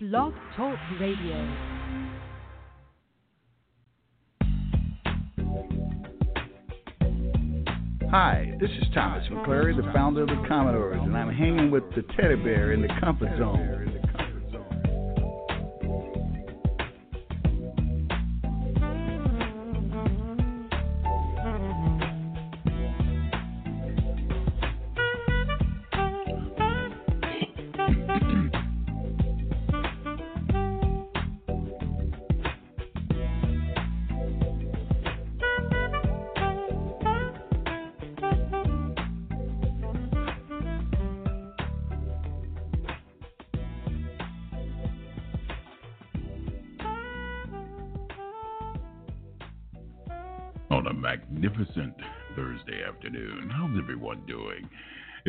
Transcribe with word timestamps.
Blog 0.00 0.32
Talk 0.56 0.78
Radio. 1.00 1.34
Hi, 8.08 8.56
this 8.60 8.70
is 8.70 8.84
Thomas 8.94 9.26
McClary, 9.28 9.76
the 9.76 9.90
founder 9.92 10.22
of 10.22 10.28
the 10.28 10.40
Commodores, 10.46 11.00
and 11.02 11.16
I'm 11.16 11.34
hanging 11.34 11.72
with 11.72 11.82
the 11.96 12.02
teddy 12.16 12.36
bear 12.36 12.70
in 12.74 12.80
the 12.80 12.88
comfort 13.00 13.36
zone. 13.38 13.87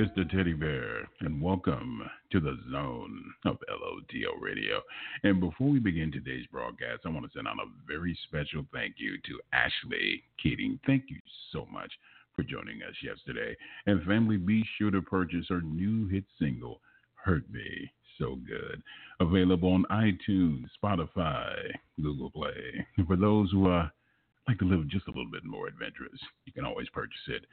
It's 0.01 0.09
the 0.15 0.23
Teddy 0.23 0.53
Bear, 0.53 1.09
and 1.19 1.41
welcome 1.41 2.09
to 2.31 2.39
the 2.39 2.57
zone 2.71 3.21
of 3.43 3.57
LOTL 3.69 4.39
Radio. 4.39 4.79
And 5.23 5.41
before 5.41 5.67
we 5.67 5.79
begin 5.79 6.09
today's 6.09 6.45
broadcast, 6.53 7.01
I 7.05 7.09
want 7.09 7.25
to 7.25 7.31
send 7.35 7.49
out 7.49 7.57
a 7.59 7.67
very 7.85 8.17
special 8.25 8.65
thank 8.73 8.95
you 8.95 9.17
to 9.17 9.41
Ashley 9.51 10.23
Keating. 10.41 10.79
Thank 10.87 11.09
you 11.09 11.17
so 11.51 11.67
much 11.69 11.91
for 12.33 12.43
joining 12.43 12.81
us 12.81 12.95
yesterday. 13.03 13.57
And 13.87 14.01
family, 14.05 14.37
be 14.37 14.63
sure 14.77 14.89
to 14.89 15.01
purchase 15.01 15.47
her 15.49 15.59
new 15.59 16.07
hit 16.07 16.23
single, 16.39 16.79
Hurt 17.15 17.43
Me 17.51 17.91
So 18.17 18.37
Good. 18.47 18.81
Available 19.19 19.73
on 19.73 19.83
iTunes, 19.91 20.67
Spotify, 20.81 21.55
Google 22.01 22.29
Play. 22.29 22.87
For 23.05 23.17
those 23.17 23.51
who 23.51 23.67
are 23.67 23.91
like 24.47 24.59
to 24.59 24.65
live 24.65 24.87
just 24.87 25.09
a 25.09 25.11
little 25.11 25.29
bit 25.29 25.43
more 25.43 25.67
adventurous, 25.67 26.21
you 26.45 26.53
can 26.53 26.63
always 26.63 26.87
purchase 26.87 27.19
it 27.27 27.43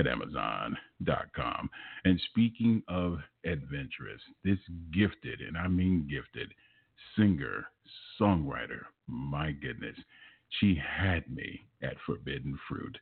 at 0.00 0.06
Amazon.com. 0.06 1.70
And 2.04 2.20
speaking 2.30 2.82
of 2.88 3.18
adventurous, 3.44 4.20
this 4.44 4.58
gifted, 4.92 5.40
and 5.40 5.56
I 5.56 5.68
mean 5.68 6.08
gifted, 6.10 6.48
singer, 7.16 7.66
songwriter, 8.20 8.80
my 9.06 9.52
goodness, 9.52 9.96
she 10.58 10.80
had 10.82 11.28
me 11.30 11.66
at 11.82 11.94
Forbidden 12.06 12.58
Fruit. 12.68 12.96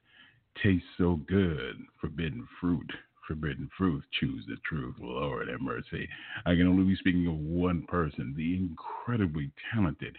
Tastes 0.63 0.87
so 0.99 1.21
good, 1.29 1.77
Forbidden 2.01 2.47
Fruit. 2.61 2.91
Forbidden 3.27 3.69
fruit, 3.77 4.03
choose 4.19 4.43
the 4.49 4.57
truth. 4.67 4.95
Lord 4.99 5.49
have 5.49 5.61
mercy. 5.61 6.09
I 6.47 6.55
can 6.55 6.67
only 6.67 6.85
be 6.85 6.97
speaking 6.97 7.27
of 7.27 7.35
one 7.35 7.83
person, 7.83 8.33
the 8.35 8.57
incredibly 8.57 9.51
talented 9.71 10.17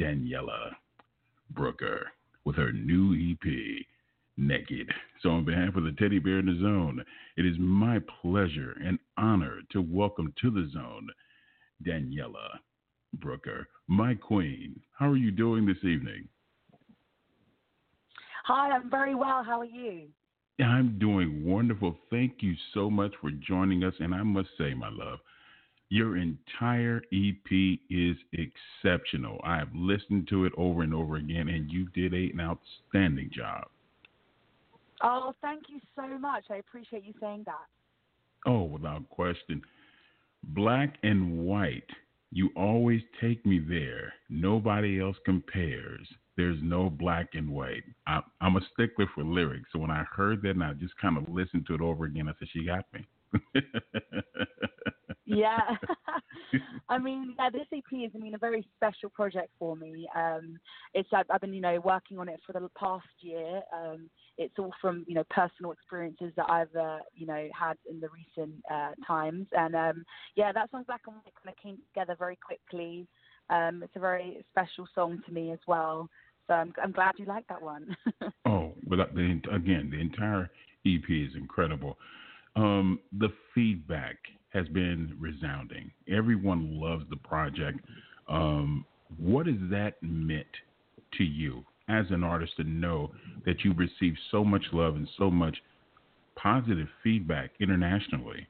Daniela 0.00 0.70
Brooker 1.50 2.06
with 2.46 2.56
her 2.56 2.72
new 2.72 3.12
EP, 3.12 3.84
Naked. 4.36 4.90
So, 5.22 5.30
on 5.30 5.44
behalf 5.44 5.76
of 5.76 5.84
the 5.84 5.92
Teddy 5.98 6.18
Bear 6.18 6.38
in 6.38 6.46
the 6.46 6.60
Zone, 6.60 7.02
it 7.36 7.46
is 7.46 7.56
my 7.58 8.00
pleasure 8.20 8.76
and 8.84 8.98
honor 9.16 9.60
to 9.72 9.80
welcome 9.80 10.34
to 10.42 10.50
the 10.50 10.68
zone 10.72 11.08
Daniela 11.86 12.58
Brooker, 13.14 13.66
my 13.88 14.14
queen. 14.14 14.80
How 14.98 15.10
are 15.10 15.16
you 15.16 15.30
doing 15.30 15.66
this 15.66 15.82
evening? 15.84 16.28
Hi, 18.44 18.70
I'm 18.70 18.90
very 18.90 19.14
well. 19.14 19.42
How 19.42 19.60
are 19.60 19.64
you? 19.64 20.08
I'm 20.60 20.98
doing 20.98 21.44
wonderful. 21.44 21.96
Thank 22.10 22.36
you 22.40 22.54
so 22.72 22.88
much 22.88 23.12
for 23.20 23.30
joining 23.30 23.84
us. 23.84 23.94
And 24.00 24.14
I 24.14 24.22
must 24.22 24.48
say, 24.56 24.72
my 24.72 24.88
love, 24.88 25.18
your 25.88 26.16
entire 26.16 27.02
EP 27.12 27.78
is 27.90 28.16
exceptional. 28.32 29.40
I 29.44 29.58
have 29.58 29.68
listened 29.74 30.28
to 30.28 30.44
it 30.44 30.52
over 30.56 30.82
and 30.82 30.94
over 30.94 31.16
again, 31.16 31.48
and 31.48 31.70
you 31.70 31.86
did 31.94 32.12
an 32.12 32.40
outstanding 32.40 33.30
job. 33.32 33.66
Oh, 35.08 35.32
thank 35.40 35.64
you 35.68 35.78
so 35.94 36.18
much. 36.18 36.46
I 36.50 36.56
appreciate 36.56 37.04
you 37.04 37.14
saying 37.20 37.44
that. 37.46 37.66
Oh, 38.44 38.64
without 38.64 39.08
question. 39.08 39.62
Black 40.48 40.96
and 41.04 41.38
white, 41.46 41.88
you 42.32 42.50
always 42.56 43.00
take 43.20 43.46
me 43.46 43.60
there. 43.60 44.12
Nobody 44.28 45.00
else 45.00 45.16
compares. 45.24 46.06
There's 46.36 46.58
no 46.60 46.90
black 46.90 47.28
and 47.34 47.48
white. 47.48 47.84
I, 48.08 48.20
am 48.40 48.56
a 48.56 48.60
stickler 48.72 49.06
for 49.14 49.22
lyrics. 49.22 49.68
So 49.72 49.78
when 49.78 49.92
I 49.92 50.04
heard 50.12 50.42
that 50.42 50.50
and 50.50 50.64
I 50.64 50.72
just 50.72 50.96
kind 50.98 51.16
of 51.16 51.28
listened 51.28 51.66
to 51.68 51.74
it 51.74 51.80
over 51.80 52.04
again, 52.04 52.28
I 52.28 52.32
said, 52.38 52.48
she 52.52 52.64
got 52.64 52.84
me. 52.92 53.06
Yeah. 55.24 55.60
I 56.88 56.98
mean, 56.98 57.34
yeah, 57.38 57.50
this 57.50 57.66
EP 57.72 57.84
is, 57.92 58.10
I 58.14 58.18
mean, 58.18 58.34
a 58.34 58.38
very 58.38 58.66
special 58.76 59.10
project 59.10 59.50
for 59.58 59.76
me. 59.76 60.08
Um, 60.14 60.58
it's 60.94 61.08
I've, 61.12 61.26
I've, 61.30 61.40
been, 61.40 61.54
you 61.54 61.60
know, 61.60 61.80
working 61.84 62.18
on 62.18 62.28
it 62.28 62.40
for 62.46 62.52
the 62.52 62.68
past 62.78 63.06
year. 63.20 63.62
Um, 63.74 64.08
it's 64.38 64.54
all 64.58 64.72
from, 64.80 65.04
you 65.08 65.14
know, 65.14 65.24
personal 65.30 65.72
experiences 65.72 66.32
that 66.36 66.48
I've, 66.48 66.74
uh, 66.76 66.98
you 67.14 67.26
know, 67.26 67.48
had 67.58 67.76
in 67.90 68.00
the 68.00 68.08
recent 68.08 68.62
uh, 68.70 68.92
times. 69.06 69.46
And 69.52 69.74
um, 69.74 70.04
yeah, 70.36 70.52
that 70.52 70.70
song 70.70 70.84
Black 70.86 71.02
and 71.06 71.16
White 71.16 71.34
kind 71.42 71.54
of 71.56 71.62
came 71.62 71.78
together 71.92 72.16
very 72.18 72.36
quickly. 72.36 73.06
Um, 73.50 73.82
it's 73.82 73.96
a 73.96 74.00
very 74.00 74.44
special 74.50 74.86
song 74.94 75.22
to 75.26 75.32
me 75.32 75.52
as 75.52 75.60
well. 75.66 76.08
So 76.46 76.54
I'm, 76.54 76.72
I'm 76.82 76.92
glad 76.92 77.12
you 77.16 77.26
like 77.26 77.46
that 77.48 77.60
one. 77.60 77.96
oh, 78.46 78.72
but 78.86 79.14
the, 79.14 79.40
again, 79.52 79.90
the 79.90 80.00
entire 80.00 80.50
EP 80.86 81.02
is 81.08 81.34
incredible. 81.34 81.98
Um, 82.56 83.00
the 83.18 83.28
feedback 83.54 84.16
has 84.52 84.66
been 84.68 85.14
resounding. 85.20 85.90
Everyone 86.10 86.80
loves 86.80 87.04
the 87.10 87.16
project. 87.16 87.80
Um, 88.28 88.84
what 89.18 89.46
has 89.46 89.56
that 89.70 89.94
meant 90.02 90.46
to 91.18 91.24
you 91.24 91.64
as 91.88 92.06
an 92.10 92.24
artist 92.24 92.56
to 92.56 92.64
know 92.64 93.12
that 93.44 93.64
you've 93.64 93.78
received 93.78 94.18
so 94.30 94.44
much 94.44 94.64
love 94.72 94.96
and 94.96 95.08
so 95.18 95.30
much 95.30 95.56
positive 96.34 96.88
feedback 97.04 97.50
internationally? 97.60 98.48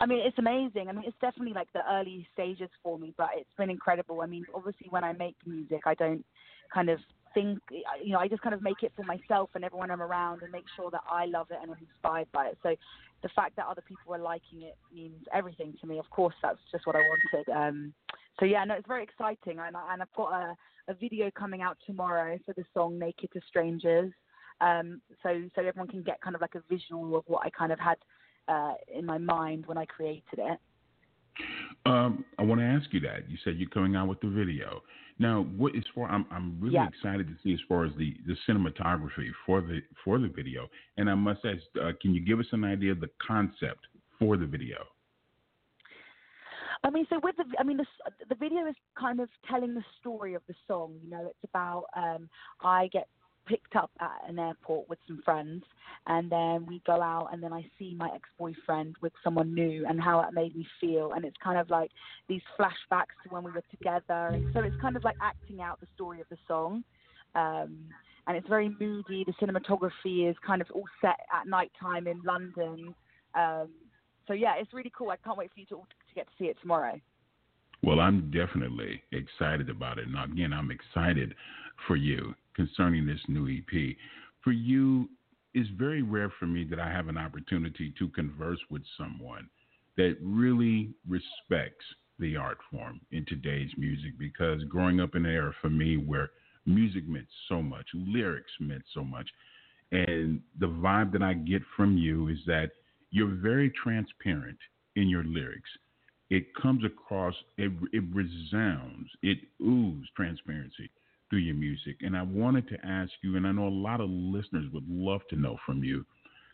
I 0.00 0.06
mean, 0.06 0.20
it's 0.20 0.38
amazing. 0.38 0.88
I 0.88 0.92
mean, 0.92 1.04
it's 1.06 1.16
definitely 1.20 1.54
like 1.54 1.72
the 1.72 1.80
early 1.90 2.26
stages 2.32 2.70
for 2.82 2.98
me, 2.98 3.14
but 3.16 3.30
it's 3.36 3.50
been 3.56 3.70
incredible. 3.70 4.20
I 4.20 4.26
mean, 4.26 4.44
obviously, 4.54 4.86
when 4.90 5.04
I 5.04 5.12
make 5.12 5.36
music, 5.46 5.82
I 5.86 5.94
don't 5.94 6.24
kind 6.72 6.88
of 6.88 7.00
think, 7.34 7.60
you 7.70 8.12
know, 8.12 8.18
I 8.18 8.28
just 8.28 8.42
kind 8.42 8.54
of 8.54 8.62
make 8.62 8.82
it 8.82 8.92
for 8.96 9.04
myself 9.04 9.50
and 9.54 9.64
everyone 9.64 9.90
I'm 9.90 10.02
around 10.02 10.42
and 10.42 10.52
make 10.52 10.64
sure 10.76 10.90
that 10.90 11.02
I 11.10 11.26
love 11.26 11.48
it 11.50 11.58
and 11.60 11.70
I'm 11.70 11.78
inspired 11.80 12.28
by 12.32 12.48
it. 12.48 12.58
So 12.62 12.74
the 13.22 13.28
fact 13.30 13.56
that 13.56 13.66
other 13.66 13.82
people 13.82 14.14
are 14.14 14.18
liking 14.18 14.62
it 14.62 14.76
means 14.94 15.24
everything 15.32 15.74
to 15.80 15.86
me. 15.86 15.98
Of 15.98 16.08
course, 16.10 16.34
that's 16.42 16.58
just 16.70 16.86
what 16.86 16.96
I 16.96 17.00
wanted. 17.00 17.48
Um, 17.52 17.92
so 18.38 18.44
yeah, 18.44 18.64
no, 18.64 18.74
it's 18.74 18.86
very 18.86 19.02
exciting, 19.02 19.58
and, 19.58 19.74
and 19.76 20.02
I've 20.02 20.14
got 20.16 20.32
a, 20.32 20.54
a 20.88 20.94
video 20.94 21.30
coming 21.36 21.60
out 21.60 21.76
tomorrow 21.86 22.38
for 22.46 22.54
the 22.54 22.64
song 22.72 22.98
"Naked 22.98 23.32
to 23.32 23.40
Strangers." 23.48 24.12
Um, 24.60 25.00
so 25.22 25.42
so 25.54 25.62
everyone 25.62 25.88
can 25.88 26.02
get 26.02 26.20
kind 26.20 26.36
of 26.36 26.40
like 26.40 26.54
a 26.54 26.62
visual 26.68 27.16
of 27.16 27.24
what 27.26 27.44
I 27.44 27.50
kind 27.50 27.72
of 27.72 27.80
had 27.80 27.98
uh, 28.46 28.74
in 28.92 29.04
my 29.04 29.18
mind 29.18 29.66
when 29.66 29.78
I 29.78 29.86
created 29.86 30.38
it. 30.38 30.58
Um, 31.86 32.24
I 32.38 32.42
want 32.42 32.60
to 32.60 32.66
ask 32.66 32.92
you 32.92 33.00
that. 33.00 33.30
You 33.30 33.38
said 33.44 33.56
you're 33.56 33.68
coming 33.70 33.96
out 33.96 34.08
with 34.08 34.20
the 34.20 34.28
video. 34.28 34.82
Now, 35.18 35.46
what 35.56 35.74
is 35.74 35.84
for? 35.94 36.08
I'm 36.08 36.26
I'm 36.30 36.58
really 36.60 36.74
yeah. 36.74 36.86
excited 36.86 37.26
to 37.26 37.34
see 37.42 37.52
as 37.52 37.60
far 37.68 37.84
as 37.84 37.92
the, 37.96 38.14
the 38.26 38.36
cinematography 38.48 39.30
for 39.46 39.60
the 39.60 39.80
for 40.04 40.18
the 40.18 40.28
video. 40.28 40.68
And 40.96 41.10
I 41.10 41.14
must 41.14 41.40
ask, 41.44 41.62
uh, 41.82 41.92
can 42.00 42.14
you 42.14 42.20
give 42.20 42.38
us 42.38 42.46
an 42.52 42.64
idea 42.64 42.92
of 42.92 43.00
the 43.00 43.10
concept 43.26 43.86
for 44.18 44.36
the 44.36 44.46
video? 44.46 44.84
I 46.84 46.90
mean, 46.90 47.06
so 47.10 47.18
with 47.22 47.36
the, 47.36 47.44
I 47.58 47.64
mean, 47.64 47.78
the 47.78 47.86
the 48.28 48.36
video 48.36 48.66
is 48.66 48.76
kind 48.98 49.18
of 49.20 49.28
telling 49.50 49.74
the 49.74 49.84
story 50.00 50.34
of 50.34 50.42
the 50.46 50.54
song. 50.66 50.94
You 51.02 51.10
know, 51.10 51.26
it's 51.26 51.50
about 51.52 51.86
um, 51.96 52.28
I 52.62 52.88
get 52.92 53.08
picked 53.48 53.76
up 53.76 53.90
at 54.00 54.28
an 54.28 54.38
airport 54.38 54.88
with 54.88 54.98
some 55.06 55.22
friends, 55.24 55.64
and 56.06 56.30
then 56.30 56.66
we 56.66 56.82
go 56.86 57.00
out, 57.02 57.30
and 57.32 57.42
then 57.42 57.52
I 57.52 57.64
see 57.78 57.94
my 57.96 58.10
ex 58.14 58.28
boyfriend 58.38 58.96
with 59.00 59.12
someone 59.24 59.54
new, 59.54 59.86
and 59.88 60.00
how 60.00 60.20
it 60.20 60.32
made 60.32 60.54
me 60.54 60.66
feel. 60.80 61.12
And 61.12 61.24
it's 61.24 61.36
kind 61.42 61.58
of 61.58 61.70
like 61.70 61.90
these 62.28 62.42
flashbacks 62.58 63.16
to 63.24 63.30
when 63.30 63.42
we 63.42 63.50
were 63.50 63.64
together, 63.70 64.28
and 64.34 64.52
so 64.52 64.60
it's 64.60 64.76
kind 64.80 64.96
of 64.96 65.04
like 65.04 65.16
acting 65.22 65.60
out 65.60 65.80
the 65.80 65.86
story 65.94 66.20
of 66.20 66.28
the 66.28 66.38
song. 66.46 66.84
Um, 67.34 67.78
and 68.26 68.36
it's 68.36 68.46
very 68.46 68.68
moody. 68.78 69.24
The 69.24 69.32
cinematography 69.40 70.28
is 70.28 70.36
kind 70.46 70.60
of 70.60 70.70
all 70.72 70.84
set 71.00 71.16
at 71.34 71.46
night 71.46 71.72
time 71.80 72.06
in 72.06 72.20
London. 72.22 72.94
Um, 73.34 73.70
so 74.26 74.34
yeah, 74.34 74.54
it's 74.58 74.72
really 74.74 74.92
cool. 74.96 75.10
I 75.10 75.16
can't 75.16 75.38
wait 75.38 75.50
for 75.52 75.60
you 75.60 75.66
to, 75.66 75.76
to 75.76 76.14
get 76.14 76.26
to 76.26 76.32
see 76.38 76.44
it 76.44 76.56
tomorrow. 76.60 77.00
Well, 77.82 78.00
I'm 78.00 78.30
definitely 78.30 79.02
excited 79.12 79.70
about 79.70 79.98
it. 79.98 80.06
And 80.08 80.32
again, 80.32 80.52
I'm 80.52 80.70
excited 80.70 81.34
for 81.86 81.96
you 81.96 82.34
concerning 82.58 83.06
this 83.06 83.20
new 83.28 83.48
EP. 83.48 83.96
For 84.42 84.50
you, 84.50 85.08
it's 85.54 85.70
very 85.78 86.02
rare 86.02 86.30
for 86.40 86.46
me 86.46 86.64
that 86.64 86.80
I 86.80 86.90
have 86.90 87.08
an 87.08 87.16
opportunity 87.16 87.94
to 87.98 88.08
converse 88.08 88.58
with 88.68 88.82
someone 88.98 89.48
that 89.96 90.16
really 90.20 90.90
respects 91.08 91.84
the 92.18 92.36
art 92.36 92.58
form 92.70 93.00
in 93.12 93.24
today's 93.26 93.70
music 93.78 94.18
because 94.18 94.62
growing 94.64 95.00
up 95.00 95.14
in 95.14 95.24
an 95.24 95.32
era 95.32 95.54
for 95.62 95.70
me 95.70 95.96
where 95.96 96.30
music 96.66 97.08
meant 97.08 97.28
so 97.48 97.62
much, 97.62 97.86
lyrics 97.94 98.50
meant 98.58 98.82
so 98.92 99.04
much, 99.04 99.28
and 99.92 100.40
the 100.58 100.66
vibe 100.66 101.12
that 101.12 101.22
I 101.22 101.34
get 101.34 101.62
from 101.76 101.96
you 101.96 102.26
is 102.28 102.38
that 102.46 102.72
you're 103.10 103.36
very 103.36 103.70
transparent 103.70 104.58
in 104.96 105.08
your 105.08 105.24
lyrics. 105.24 105.70
It 106.28 106.54
comes 106.60 106.84
across, 106.84 107.34
it, 107.56 107.70
it 107.92 108.02
resounds, 108.12 109.08
it 109.22 109.38
oozes 109.62 110.08
transparency 110.16 110.90
through 111.28 111.40
your 111.40 111.54
music. 111.54 111.96
And 112.00 112.16
I 112.16 112.22
wanted 112.22 112.68
to 112.68 112.86
ask 112.86 113.12
you, 113.22 113.36
and 113.36 113.46
I 113.46 113.52
know 113.52 113.68
a 113.68 113.70
lot 113.70 114.00
of 114.00 114.10
listeners 114.10 114.66
would 114.72 114.88
love 114.88 115.20
to 115.30 115.36
know 115.36 115.56
from 115.64 115.84
you, 115.84 116.04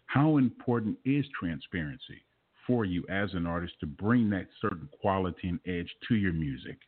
how 0.07 0.37
important 0.37 0.99
is 1.05 1.25
transparency 1.39 2.23
for 2.67 2.85
you 2.85 3.05
as 3.09 3.33
an 3.35 3.47
artist 3.47 3.75
to 3.81 3.87
bring 3.87 4.31
that 4.31 4.47
certain 4.61 4.89
quality 5.01 5.49
and 5.49 5.61
edge 5.67 5.91
to 6.09 6.15
your 6.15 6.33
music? 6.33 6.79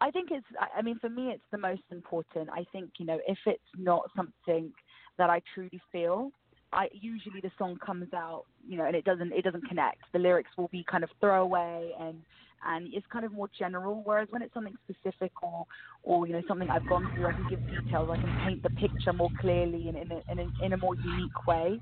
I 0.00 0.10
think 0.10 0.30
it's, 0.32 0.46
I 0.76 0.82
mean, 0.82 0.98
for 0.98 1.08
me, 1.08 1.28
it's 1.28 1.44
the 1.52 1.58
most 1.58 1.82
important. 1.90 2.48
I 2.50 2.64
think, 2.72 2.90
you 2.98 3.06
know, 3.06 3.20
if 3.26 3.38
it's 3.46 3.62
not 3.78 4.10
something 4.16 4.72
that 5.18 5.30
I 5.30 5.40
truly 5.54 5.80
feel, 5.92 6.32
I 6.72 6.88
usually 6.92 7.40
the 7.40 7.50
song 7.58 7.78
comes 7.84 8.12
out, 8.14 8.44
you 8.66 8.76
know, 8.78 8.84
and 8.86 8.96
it 8.96 9.04
doesn't 9.04 9.32
it 9.32 9.42
doesn't 9.42 9.68
connect. 9.68 9.98
The 10.12 10.18
lyrics 10.18 10.50
will 10.56 10.68
be 10.68 10.84
kind 10.90 11.04
of 11.04 11.10
throwaway 11.20 11.92
and 12.00 12.22
and 12.64 12.92
it's 12.94 13.06
kind 13.12 13.24
of 13.24 13.32
more 13.32 13.48
general. 13.58 14.02
Whereas 14.04 14.28
when 14.30 14.42
it's 14.42 14.54
something 14.54 14.74
specific 14.88 15.32
or 15.42 15.66
or 16.02 16.26
you 16.26 16.32
know 16.32 16.42
something 16.48 16.68
I've 16.70 16.86
gone 16.86 17.08
through, 17.14 17.26
I 17.26 17.32
can 17.32 17.46
give 17.50 17.60
details. 17.68 18.08
I 18.10 18.16
can 18.20 18.32
paint 18.44 18.62
the 18.62 18.70
picture 18.70 19.12
more 19.12 19.30
clearly 19.40 19.88
and 19.88 19.96
in 19.96 20.10
a, 20.12 20.20
in 20.32 20.38
a, 20.38 20.64
in 20.66 20.72
a 20.72 20.76
more 20.78 20.94
unique 21.04 21.46
way. 21.46 21.80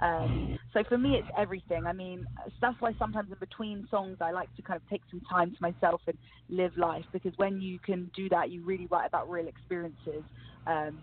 Um, 0.00 0.58
so 0.72 0.82
for 0.88 0.98
me, 0.98 1.10
it's 1.12 1.28
everything. 1.36 1.86
I 1.86 1.92
mean, 1.92 2.24
that's 2.60 2.76
why 2.80 2.92
sometimes 2.98 3.30
in 3.30 3.36
between 3.38 3.86
songs, 3.90 4.16
I 4.20 4.32
like 4.32 4.52
to 4.56 4.62
kind 4.62 4.76
of 4.76 4.88
take 4.88 5.02
some 5.10 5.20
time 5.30 5.50
to 5.50 5.56
myself 5.60 6.00
and 6.06 6.18
live 6.48 6.72
life 6.76 7.04
because 7.12 7.32
when 7.36 7.60
you 7.60 7.78
can 7.84 8.10
do 8.16 8.28
that, 8.30 8.50
you 8.50 8.64
really 8.64 8.86
write 8.90 9.06
about 9.06 9.30
real 9.30 9.46
experiences. 9.46 10.24
Um, 10.66 10.98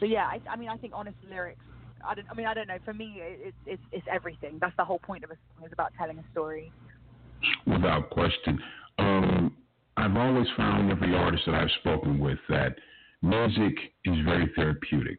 so 0.00 0.06
yeah, 0.06 0.24
I, 0.24 0.40
I 0.50 0.56
mean, 0.56 0.68
I 0.70 0.76
think 0.76 0.92
honest 0.96 1.16
lyrics. 1.28 1.64
I 2.06 2.14
don't. 2.14 2.26
I 2.30 2.34
mean, 2.34 2.46
I 2.46 2.54
don't 2.54 2.68
know. 2.68 2.78
For 2.84 2.94
me, 2.94 3.16
it's 3.18 3.56
it's 3.66 3.82
it's 3.92 4.06
everything. 4.10 4.58
That's 4.60 4.76
the 4.76 4.84
whole 4.84 4.98
point 4.98 5.24
of 5.24 5.30
a 5.30 5.34
song 5.34 5.66
is 5.66 5.72
about 5.72 5.92
telling 5.98 6.18
a 6.18 6.24
story. 6.32 6.72
Without 7.66 8.10
question. 8.10 8.58
Um, 8.98 9.56
I've 9.96 10.16
always 10.16 10.46
found 10.56 10.90
every 10.90 11.14
artist 11.14 11.44
that 11.46 11.54
I've 11.54 11.70
spoken 11.80 12.18
with 12.18 12.38
that 12.48 12.76
music 13.20 13.74
is 14.04 14.16
very 14.24 14.50
therapeutic. 14.56 15.18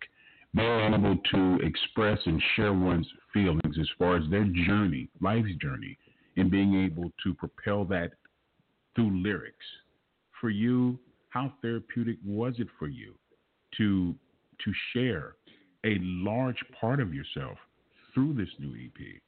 Being 0.56 0.94
able 0.94 1.18
to 1.32 1.66
express 1.66 2.20
and 2.26 2.42
share 2.56 2.74
one's 2.74 3.08
feelings 3.34 3.78
as 3.80 3.88
far 3.98 4.18
as 4.18 4.24
their 4.30 4.46
journey, 4.68 5.10
life's 5.20 5.56
journey, 5.60 5.98
and 6.38 6.52
being 6.52 6.84
able 6.86 7.12
to 7.24 7.34
propel 7.34 7.86
that 7.86 8.12
through 8.96 9.22
lyrics. 9.22 9.66
For 10.40 10.50
you, 10.50 11.00
how 11.30 11.54
therapeutic 11.62 12.18
was 12.24 12.54
it 12.60 12.68
for 12.78 12.88
you 12.88 13.16
to 13.78 14.16
to 14.64 14.72
share 14.94 15.36
a 15.86 15.98
large 16.02 16.64
part 16.80 17.00
of 17.00 17.14
yourself 17.14 17.58
through 18.14 18.34
this 18.34 18.50
new 18.60 18.74
EP? 18.74 19.22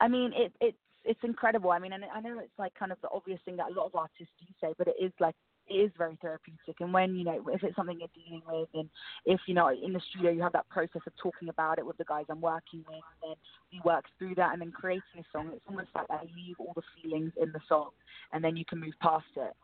I 0.00 0.08
mean, 0.08 0.32
it, 0.34 0.52
it's 0.60 0.76
it's 1.04 1.20
incredible. 1.22 1.70
I 1.70 1.78
mean, 1.78 1.92
and 1.92 2.04
I 2.14 2.20
know 2.20 2.38
it's 2.38 2.58
like 2.58 2.74
kind 2.74 2.90
of 2.90 2.98
the 3.02 3.08
obvious 3.12 3.40
thing 3.44 3.56
that 3.56 3.70
a 3.70 3.74
lot 3.74 3.86
of 3.86 3.94
artists 3.94 4.32
do 4.40 4.46
say, 4.60 4.74
but 4.78 4.88
it 4.88 4.96
is 4.98 5.12
like 5.20 5.34
it 5.68 5.74
is 5.74 5.90
very 5.96 6.18
therapeutic. 6.20 6.76
And 6.80 6.92
when 6.92 7.14
you 7.14 7.24
know, 7.24 7.44
if 7.52 7.62
it's 7.62 7.76
something 7.76 7.98
you're 7.98 8.08
dealing 8.14 8.42
with, 8.46 8.68
and 8.74 8.88
if 9.24 9.40
you 9.46 9.54
know, 9.54 9.68
in 9.68 9.92
the 9.92 10.00
studio, 10.10 10.30
you 10.30 10.42
have 10.42 10.52
that 10.52 10.68
process 10.68 11.02
of 11.06 11.12
talking 11.22 11.48
about 11.48 11.78
it 11.78 11.86
with 11.86 11.96
the 11.98 12.04
guys 12.04 12.24
I'm 12.28 12.40
working 12.40 12.84
with, 12.88 13.02
and 13.22 13.30
then 13.30 13.36
we 13.72 13.80
work 13.84 14.04
through 14.18 14.34
that, 14.36 14.52
and 14.52 14.60
then 14.62 14.72
creating 14.72 15.02
a 15.18 15.24
song. 15.32 15.50
It's 15.52 15.64
almost 15.68 15.88
like 15.94 16.06
I 16.10 16.22
leave 16.36 16.56
all 16.58 16.72
the 16.74 16.82
feelings 17.02 17.32
in 17.40 17.52
the 17.52 17.60
song, 17.68 17.90
and 18.32 18.42
then 18.42 18.56
you 18.56 18.64
can 18.64 18.80
move 18.80 18.94
past 19.00 19.26
it 19.36 19.54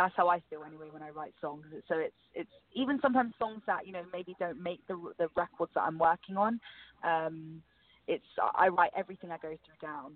that's 0.00 0.14
how 0.16 0.28
I 0.28 0.40
feel 0.48 0.62
anyway 0.66 0.86
when 0.90 1.02
I 1.02 1.10
write 1.10 1.34
songs. 1.40 1.64
So 1.86 1.96
it's 1.98 2.14
it's 2.34 2.50
even 2.74 2.98
sometimes 3.02 3.34
songs 3.38 3.60
that 3.66 3.86
you 3.86 3.92
know 3.92 4.02
maybe 4.12 4.34
don't 4.38 4.62
make 4.62 4.80
the 4.88 4.96
the 5.18 5.28
records 5.36 5.72
that 5.74 5.82
I'm 5.82 5.98
working 5.98 6.36
on. 6.36 6.58
Um, 7.04 7.62
it's 8.08 8.24
I 8.54 8.68
write 8.68 8.92
everything 8.96 9.30
I 9.30 9.36
go 9.36 9.48
through 9.48 9.88
down. 9.88 10.12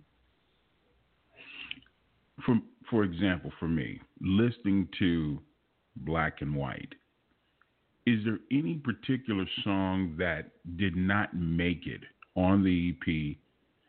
For 2.46 2.58
for 2.90 3.04
example, 3.04 3.52
for 3.60 3.68
me, 3.68 4.00
listening 4.20 4.88
to 4.98 5.38
Black 5.96 6.40
and 6.40 6.54
White, 6.54 6.94
is 8.06 8.24
there 8.24 8.38
any 8.50 8.76
particular 8.76 9.44
song 9.64 10.14
that 10.18 10.50
did 10.78 10.96
not 10.96 11.36
make 11.36 11.86
it 11.86 12.00
on 12.36 12.64
the 12.64 12.94
EP 12.94 13.36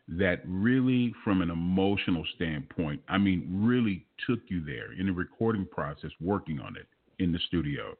that 0.07 0.42
really, 0.46 1.13
from 1.24 1.42
an 1.42 1.50
emotional 1.50 2.24
standpoint, 2.36 3.02
I 3.10 3.18
mean, 3.18 3.48
really 3.52 4.06
took 4.28 4.40
you 4.48 4.63
there 4.63 4.94
in 4.94 5.07
the 5.07 5.12
recording 5.12 5.66
process, 5.66 6.12
working 6.22 6.60
on 6.60 6.75
it 6.75 6.88
in 7.19 7.31
the 7.31 7.40
studio? 7.48 7.96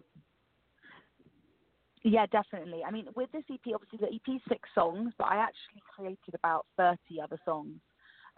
Yeah, 2.04 2.28
definitely. 2.28 2.84
I 2.84 2.92
mean, 2.92 3.07
with 3.16 3.31
this 3.31 3.44
EP, 3.52 3.74
obviously 3.74 4.00
the 4.00 4.13
EP 4.13 4.42
six 4.48 4.69
songs, 4.75 5.13
but 5.18 5.25
I 5.25 5.38
actually 5.38 5.81
created 5.96 6.36
about 6.36 6.68
30 6.78 6.98
other 7.24 7.40
songs. 7.44 7.80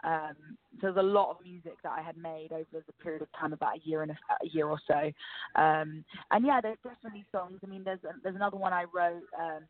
Um, 0.04 0.56
so 0.76 0.78
there's 0.82 0.96
a 0.96 1.02
lot 1.02 1.30
of 1.30 1.36
music 1.44 1.74
that 1.82 1.92
I 1.92 2.00
had 2.00 2.16
made 2.16 2.52
over 2.52 2.64
the 2.86 2.92
period 3.02 3.20
of 3.20 3.28
time, 3.38 3.52
about 3.52 3.76
a 3.76 3.80
year 3.88 4.02
and 4.02 4.12
a, 4.12 4.14
a 4.42 4.48
year 4.48 4.68
or 4.68 4.78
so. 4.86 5.12
Um, 5.60 6.04
and 6.30 6.46
yeah, 6.46 6.60
there's 6.62 6.78
definitely 6.82 7.26
songs. 7.30 7.60
I 7.62 7.66
mean, 7.66 7.84
there's 7.84 8.02
a, 8.04 8.14
there's 8.22 8.36
another 8.36 8.56
one 8.56 8.72
I 8.72 8.84
wrote 8.94 9.24
um, 9.38 9.64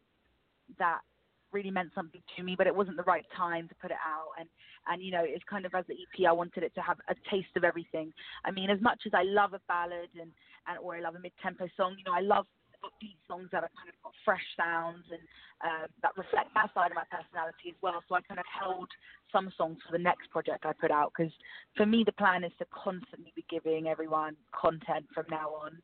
that 0.78 1.00
really 1.52 1.70
meant 1.70 1.90
something 1.94 2.20
to 2.36 2.42
me, 2.42 2.54
but 2.56 2.66
it 2.66 2.74
wasn't 2.74 2.96
the 2.96 3.04
right 3.04 3.24
time 3.36 3.68
to 3.68 3.74
put 3.76 3.90
it 3.90 4.02
out. 4.04 4.32
And 4.38 4.48
and 4.86 5.02
you 5.02 5.10
know, 5.10 5.22
it's 5.24 5.44
kind 5.48 5.66
of 5.66 5.74
as 5.74 5.84
the 5.86 5.94
EP, 5.94 6.26
I 6.26 6.32
wanted 6.32 6.62
it 6.62 6.74
to 6.74 6.80
have 6.80 6.98
a 7.08 7.14
taste 7.30 7.54
of 7.56 7.64
everything. 7.64 8.12
I 8.44 8.50
mean, 8.50 8.70
as 8.70 8.80
much 8.80 9.00
as 9.06 9.12
I 9.14 9.22
love 9.22 9.52
a 9.54 9.60
ballad 9.68 10.10
and 10.20 10.30
and 10.66 10.78
or 10.82 10.96
I 10.96 11.00
love 11.00 11.14
a 11.14 11.20
mid-tempo 11.20 11.68
song, 11.76 11.96
you 11.98 12.04
know, 12.04 12.14
I 12.14 12.20
love 12.20 12.46
upbeat 12.84 13.18
songs 13.26 13.48
that 13.52 13.62
are 13.64 13.70
kind 13.74 13.88
of 13.88 13.96
got 14.02 14.12
fresh 14.24 14.44
sounds 14.56 15.04
and 15.10 15.22
um, 15.66 15.88
that 16.02 16.14
reflect 16.16 16.54
that 16.54 16.70
side 16.74 16.90
of 16.90 16.96
my 16.96 17.08
personality 17.10 17.74
as 17.74 17.78
well. 17.82 18.02
So 18.08 18.14
I 18.14 18.20
kind 18.22 18.38
of 18.38 18.46
held 18.46 18.88
some 19.32 19.52
songs 19.56 19.78
for 19.84 19.96
the 19.96 20.02
next 20.02 20.30
project 20.30 20.64
I 20.64 20.72
put 20.72 20.90
out 20.90 21.12
because 21.16 21.32
for 21.76 21.86
me 21.86 22.04
the 22.04 22.12
plan 22.12 22.44
is 22.44 22.52
to 22.58 22.66
constantly 22.70 23.32
be 23.34 23.44
giving 23.50 23.88
everyone 23.88 24.36
content 24.54 25.06
from 25.14 25.26
now 25.30 25.50
on. 25.64 25.82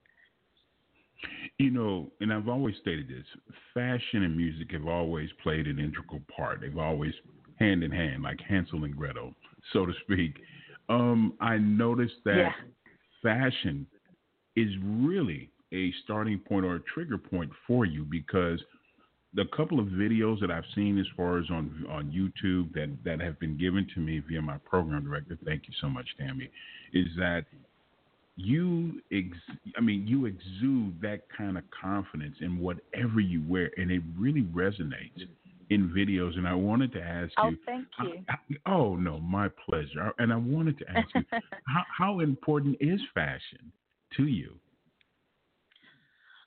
You 1.59 1.71
know, 1.71 2.11
and 2.21 2.33
I've 2.33 2.49
always 2.49 2.75
stated 2.81 3.09
this 3.09 3.27
fashion 3.73 4.25
and 4.25 4.37
music 4.37 4.73
have 4.73 4.87
always 4.87 5.29
played 5.43 5.67
an 5.67 5.79
integral 5.79 6.21
part. 6.35 6.61
They've 6.61 6.77
always 6.79 7.13
hand 7.59 7.85
in 7.85 7.91
hand, 7.91 8.23
like 8.23 8.41
Hansel 8.41 8.85
and 8.85 8.97
Gretel, 8.97 9.33
so 9.73 9.87
to 9.87 9.93
speak. 10.03 10.35
Um, 10.89 11.35
I 11.41 11.57
noticed 11.59 12.17
that 12.25 12.37
yeah. 12.37 12.53
fashion 13.23 13.87
is 14.57 14.71
really 14.83 15.51
a 15.73 15.93
starting 16.05 16.39
point 16.39 16.65
or 16.65 16.77
a 16.77 16.81
trigger 16.81 17.19
point 17.19 17.51
for 17.67 17.85
you 17.85 18.05
because 18.05 18.61
the 19.35 19.45
couple 19.57 19.81
of 19.81 19.87
videos 19.87 20.41
that 20.41 20.51
I've 20.51 20.65
seen 20.75 20.99
as 20.99 21.07
far 21.17 21.39
as 21.39 21.47
on 21.51 21.85
on 21.91 22.11
YouTube 22.11 22.73
that 22.75 22.97
that 23.05 23.21
have 23.21 23.39
been 23.41 23.59
given 23.59 23.87
to 23.95 24.01
me 24.01 24.21
via 24.29 24.41
my 24.41 24.59
program 24.59 25.05
director, 25.05 25.37
thank 25.45 25.67
you 25.67 25.75
so 25.81 25.89
much, 25.89 26.07
Tammy, 26.19 26.51
is 26.93 27.09
that 27.19 27.45
you 28.37 29.01
ex- 29.13 29.59
I 29.77 29.81
mean 29.81 30.07
you 30.07 30.27
exude 30.27 31.01
that 31.03 31.21
kind 31.37 31.57
of 31.57 31.65
confidence 31.71 32.37
in 32.41 32.59
whatever 32.59 33.21
you 33.21 33.43
wear 33.47 33.71
and 33.77 33.91
it 33.91 34.03
really 34.19 34.43
resonates 34.43 35.27
in 35.71 35.89
videos 35.89 36.37
and 36.37 36.47
I 36.47 36.55
wanted 36.55 36.93
to 36.93 37.01
ask 37.01 37.31
you. 37.31 37.45
oh, 37.45 37.49
you 37.51 37.57
thank 37.65 37.87
you. 38.03 38.25
How, 38.27 38.39
oh 38.67 38.97
no, 38.97 39.19
my 39.21 39.49
pleasure. 39.49 40.13
And 40.19 40.33
I 40.33 40.37
wanted 40.37 40.79
to 40.79 40.91
ask 40.91 41.09
you 41.15 41.25
how, 41.67 41.83
how 41.97 42.21
important 42.21 42.77
is 42.81 43.01
fashion 43.15 43.73
to 44.17 44.25
you? 44.25 44.55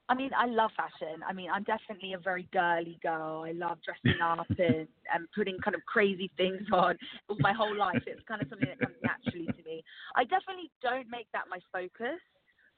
I 0.10 0.16
mean, 0.16 0.32
I 0.38 0.46
love 0.46 0.72
fashion. 0.78 1.22
I 1.28 1.34
mean, 1.34 1.50
I'm 1.52 1.64
definitely 1.64 2.14
a 2.14 2.18
very 2.18 2.48
girly 2.54 2.98
girl. 3.04 3.44
I 3.46 3.52
love 3.52 3.78
dressing 3.84 4.22
up 4.22 4.48
and, 4.50 4.88
and 5.14 5.28
putting 5.36 5.58
kind 5.60 5.76
of 5.76 5.86
crazy 5.86 6.32
things 6.38 6.62
on 6.72 6.98
my 7.40 7.52
whole 7.52 7.76
life. 7.76 8.04
It's 8.08 8.22
kind 8.28 8.42
of 8.42 8.48
something 8.50 8.70
that 8.70 8.80
comes 8.80 8.96
naturally 9.04 9.48
to 9.48 9.64
me. 9.64 9.84
I 10.16 10.24
definitely 10.24 10.72
don't 10.82 11.10
make 11.10 11.28
that 11.34 11.46
my 11.50 11.60
focus. 11.74 12.20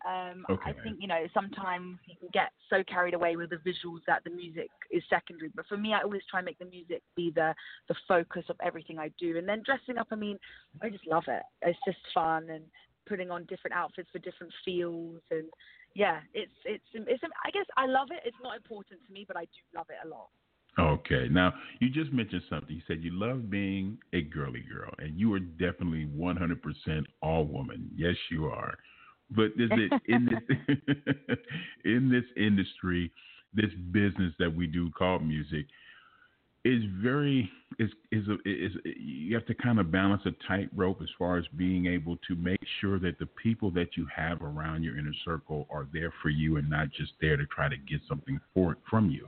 Um, 0.07 0.45
okay. 0.49 0.71
I 0.71 0.73
think, 0.81 0.97
you 1.01 1.07
know, 1.07 1.27
sometimes 1.33 1.99
you 2.07 2.15
can 2.19 2.29
get 2.33 2.51
so 2.69 2.83
carried 2.85 3.13
away 3.13 3.35
with 3.35 3.49
the 3.49 3.57
visuals 3.57 3.99
that 4.07 4.23
the 4.23 4.29
music 4.29 4.69
is 4.89 5.03
secondary. 5.09 5.51
But 5.53 5.67
for 5.67 5.77
me, 5.77 5.93
I 5.93 6.01
always 6.01 6.21
try 6.31 6.39
and 6.39 6.45
make 6.45 6.57
the 6.57 6.65
music 6.65 7.03
be 7.15 7.31
the, 7.35 7.53
the 7.89 7.95
focus 8.07 8.45
of 8.49 8.55
everything 8.63 8.97
I 8.97 9.11
do. 9.19 9.37
And 9.37 9.47
then 9.47 9.61
dressing 9.65 9.97
up, 9.97 10.07
I 10.11 10.15
mean, 10.15 10.39
I 10.81 10.89
just 10.89 11.05
love 11.05 11.25
it. 11.27 11.43
It's 11.61 11.77
just 11.85 11.97
fun 12.13 12.49
and 12.49 12.63
putting 13.07 13.29
on 13.29 13.43
different 13.45 13.75
outfits 13.75 14.07
for 14.11 14.19
different 14.19 14.53
feels 14.63 15.19
and 15.31 15.45
yeah, 15.99 16.19
it's, 16.33 16.53
it's 16.63 16.83
it's 16.93 17.23
I 17.45 17.51
guess 17.51 17.65
I 17.75 17.85
love 17.85 18.07
it. 18.11 18.21
It's 18.23 18.37
not 18.41 18.55
important 18.55 19.01
to 19.05 19.11
me, 19.11 19.25
but 19.27 19.35
I 19.35 19.43
do 19.43 19.61
love 19.75 19.87
it 19.89 19.97
a 20.05 20.07
lot. 20.07 20.29
Okay. 20.79 21.27
Now, 21.29 21.53
you 21.81 21.89
just 21.89 22.13
mentioned 22.13 22.43
something. 22.49 22.73
You 22.73 22.81
said 22.87 23.03
you 23.03 23.11
love 23.11 23.49
being 23.49 23.97
a 24.13 24.21
girly 24.21 24.63
girl, 24.71 24.93
and 24.99 25.19
you 25.19 25.33
are 25.33 25.39
definitely 25.39 26.07
100% 26.17 27.03
all 27.21 27.43
woman. 27.43 27.89
Yes, 27.93 28.15
you 28.31 28.45
are. 28.45 28.75
But 29.29 29.47
is 29.57 29.71
it 29.71 29.91
in 30.07 30.25
this 30.25 31.37
in 31.83 32.09
this 32.09 32.23
industry, 32.37 33.11
this 33.53 33.71
business 33.91 34.33
that 34.39 34.55
we 34.55 34.67
do 34.67 34.89
called 34.91 35.27
music? 35.27 35.65
Is 36.65 36.83
very 37.01 37.49
is 37.77 37.89
is 38.11 38.25
is 38.45 38.71
you 38.83 39.33
have 39.33 39.45
to 39.45 39.53
kind 39.53 39.79
of 39.79 39.91
balance 39.91 40.21
a 40.25 40.31
tightrope 40.47 41.01
as 41.01 41.07
far 41.17 41.37
as 41.37 41.45
being 41.55 41.85
able 41.85 42.17
to 42.27 42.35
make 42.35 42.59
sure 42.81 42.99
that 42.99 43.17
the 43.17 43.27
people 43.41 43.71
that 43.71 43.95
you 43.95 44.05
have 44.13 44.41
around 44.41 44.83
your 44.83 44.97
inner 44.97 45.13
circle 45.23 45.67
are 45.69 45.87
there 45.93 46.13
for 46.21 46.29
you 46.29 46.57
and 46.57 46.69
not 46.69 46.89
just 46.91 47.13
there 47.21 47.37
to 47.37 47.45
try 47.45 47.69
to 47.69 47.77
get 47.77 48.01
something 48.07 48.39
for 48.53 48.75
from 48.89 49.09
you. 49.09 49.27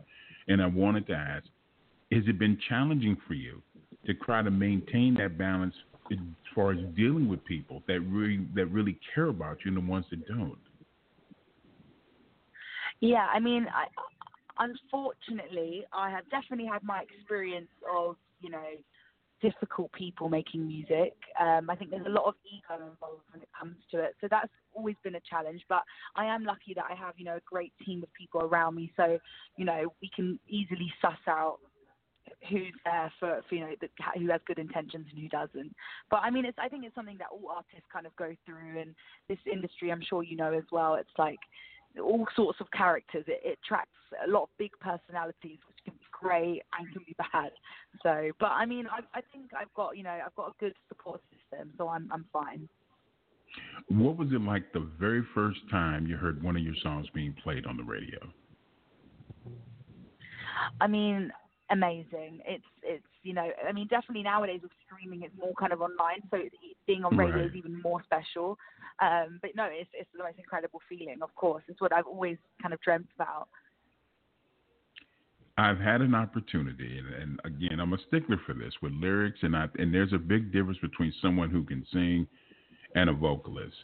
And 0.49 0.61
I 0.61 0.65
wanted 0.65 1.07
to 1.07 1.13
ask, 1.13 1.45
has 2.11 2.23
it 2.27 2.37
been 2.37 2.57
challenging 2.67 3.15
for 3.27 3.33
you 3.33 3.61
to 4.05 4.13
try 4.15 4.41
to 4.41 4.51
maintain 4.51 5.13
that 5.15 5.37
balance 5.37 5.75
as 6.11 6.17
far 6.53 6.73
as 6.73 6.79
dealing 6.97 7.29
with 7.29 7.43
people 7.45 7.81
that 7.87 8.01
really 8.01 8.45
that 8.55 8.65
really 8.65 8.99
care 9.15 9.27
about 9.27 9.59
you 9.63 9.69
and 9.69 9.77
the 9.77 9.89
ones 9.89 10.05
that 10.09 10.27
don't? 10.27 10.57
Yeah, 12.99 13.27
I 13.33 13.39
mean, 13.39 13.65
I, 13.73 13.85
unfortunately, 14.61 15.83
I 15.91 16.09
have 16.09 16.29
definitely 16.29 16.67
had 16.67 16.83
my 16.83 17.01
experience 17.01 17.69
of, 17.91 18.15
you 18.39 18.49
know, 18.49 18.69
difficult 19.41 19.91
people 19.93 20.29
making 20.29 20.67
music. 20.67 21.13
Um, 21.39 21.69
I 21.69 21.75
think 21.75 21.89
there's 21.89 22.05
a 22.05 22.09
lot 22.09 22.25
of 22.25 22.35
ego 22.45 22.75
involved 22.75 23.23
when 23.31 23.41
it 23.41 23.49
comes 23.59 23.75
to 23.91 23.99
it. 23.99 24.15
So 24.21 24.27
that's 24.29 24.51
always 24.73 24.95
been 25.03 25.15
a 25.15 25.21
challenge. 25.27 25.61
But 25.67 25.81
I 26.15 26.25
am 26.25 26.45
lucky 26.45 26.73
that 26.75 26.85
I 26.89 26.93
have, 26.93 27.15
you 27.17 27.25
know, 27.25 27.37
a 27.37 27.41
great 27.45 27.73
team 27.83 28.03
of 28.03 28.13
people 28.13 28.41
around 28.41 28.75
me. 28.75 28.91
So, 28.95 29.17
you 29.57 29.65
know, 29.65 29.93
we 30.01 30.11
can 30.15 30.39
easily 30.47 30.93
suss 31.01 31.17
out 31.27 31.57
who's 32.49 32.73
there 32.85 33.11
for, 33.19 33.41
for 33.49 33.55
you 33.55 33.61
know, 33.61 33.73
the, 33.81 33.89
who 34.17 34.29
has 34.29 34.41
good 34.45 34.59
intentions 34.59 35.07
and 35.09 35.19
who 35.19 35.27
doesn't. 35.29 35.75
But 36.11 36.21
I 36.23 36.29
mean, 36.29 36.45
it's 36.45 36.57
I 36.61 36.69
think 36.69 36.85
it's 36.85 36.95
something 36.95 37.17
that 37.17 37.27
all 37.31 37.49
artists 37.49 37.89
kind 37.91 38.05
of 38.05 38.15
go 38.15 38.35
through. 38.45 38.79
And 38.79 38.93
this 39.27 39.39
industry, 39.51 39.91
I'm 39.91 40.03
sure 40.07 40.21
you 40.21 40.37
know 40.37 40.53
as 40.53 40.63
well. 40.71 40.95
It's 40.95 41.09
like 41.17 41.39
all 41.99 42.25
sorts 42.35 42.59
of 42.61 42.69
characters. 42.71 43.25
It, 43.27 43.41
it 43.43 43.59
attracts 43.63 43.95
a 44.25 44.29
lot 44.29 44.43
of 44.43 44.49
big 44.57 44.71
personalities, 44.79 45.57
which 45.67 45.77
can 45.83 45.93
be 45.93 46.05
great 46.11 46.61
and 46.77 46.91
can 46.93 47.03
be 47.05 47.15
bad. 47.17 47.51
So, 48.03 48.31
but 48.39 48.51
I 48.51 48.65
mean, 48.65 48.87
I, 48.87 48.99
I 49.17 49.21
think 49.33 49.51
I've 49.57 49.73
got 49.73 49.97
you 49.97 50.03
know 50.03 50.17
I've 50.25 50.35
got 50.35 50.49
a 50.49 50.53
good 50.59 50.73
support 50.87 51.21
system, 51.31 51.73
so 51.77 51.87
I'm 51.87 52.09
I'm 52.11 52.25
fine. 52.31 52.67
What 53.89 54.17
was 54.17 54.29
it 54.31 54.41
like 54.41 54.71
the 54.73 54.87
very 54.99 55.23
first 55.33 55.59
time 55.69 56.07
you 56.07 56.15
heard 56.15 56.41
one 56.41 56.55
of 56.55 56.63
your 56.63 56.75
songs 56.81 57.07
being 57.13 57.35
played 57.43 57.65
on 57.65 57.75
the 57.75 57.83
radio? 57.83 58.19
I 60.79 60.87
mean, 60.87 61.31
amazing. 61.69 62.39
It's 62.45 62.63
it's 62.83 63.03
you 63.23 63.33
know 63.33 63.47
I 63.67 63.71
mean 63.71 63.87
definitely 63.87 64.23
nowadays 64.23 64.61
with 64.61 64.71
streaming 64.85 65.23
it's 65.23 65.33
more 65.37 65.53
kind 65.59 65.73
of 65.73 65.81
online, 65.81 66.21
so 66.29 66.37
being 66.87 67.03
on 67.03 67.17
radio 67.17 67.37
right. 67.37 67.45
is 67.45 67.55
even 67.55 67.81
more 67.81 68.01
special. 68.03 68.57
Um, 69.01 69.39
but 69.41 69.51
no, 69.55 69.67
it's 69.71 69.89
it's 69.93 70.09
the 70.15 70.23
most 70.23 70.37
incredible 70.37 70.81
feeling. 70.87 71.17
Of 71.21 71.33
course, 71.35 71.63
it's 71.67 71.81
what 71.81 71.93
I've 71.93 72.07
always 72.07 72.37
kind 72.61 72.73
of 72.73 72.81
dreamt 72.81 73.07
about. 73.15 73.47
I've 75.57 75.79
had 75.79 76.01
an 76.01 76.15
opportunity, 76.15 76.97
and, 76.97 77.13
and 77.13 77.39
again, 77.43 77.79
I'm 77.79 77.93
a 77.93 77.97
stickler 78.07 78.39
for 78.45 78.53
this 78.53 78.73
with 78.81 78.93
lyrics, 78.93 79.39
and 79.41 79.55
I 79.55 79.67
and 79.77 79.93
there's 79.93 80.13
a 80.13 80.17
big 80.17 80.51
difference 80.51 80.79
between 80.79 81.13
someone 81.21 81.49
who 81.49 81.63
can 81.63 81.85
sing 81.91 82.27
and 82.95 83.09
a 83.09 83.13
vocalist. 83.13 83.75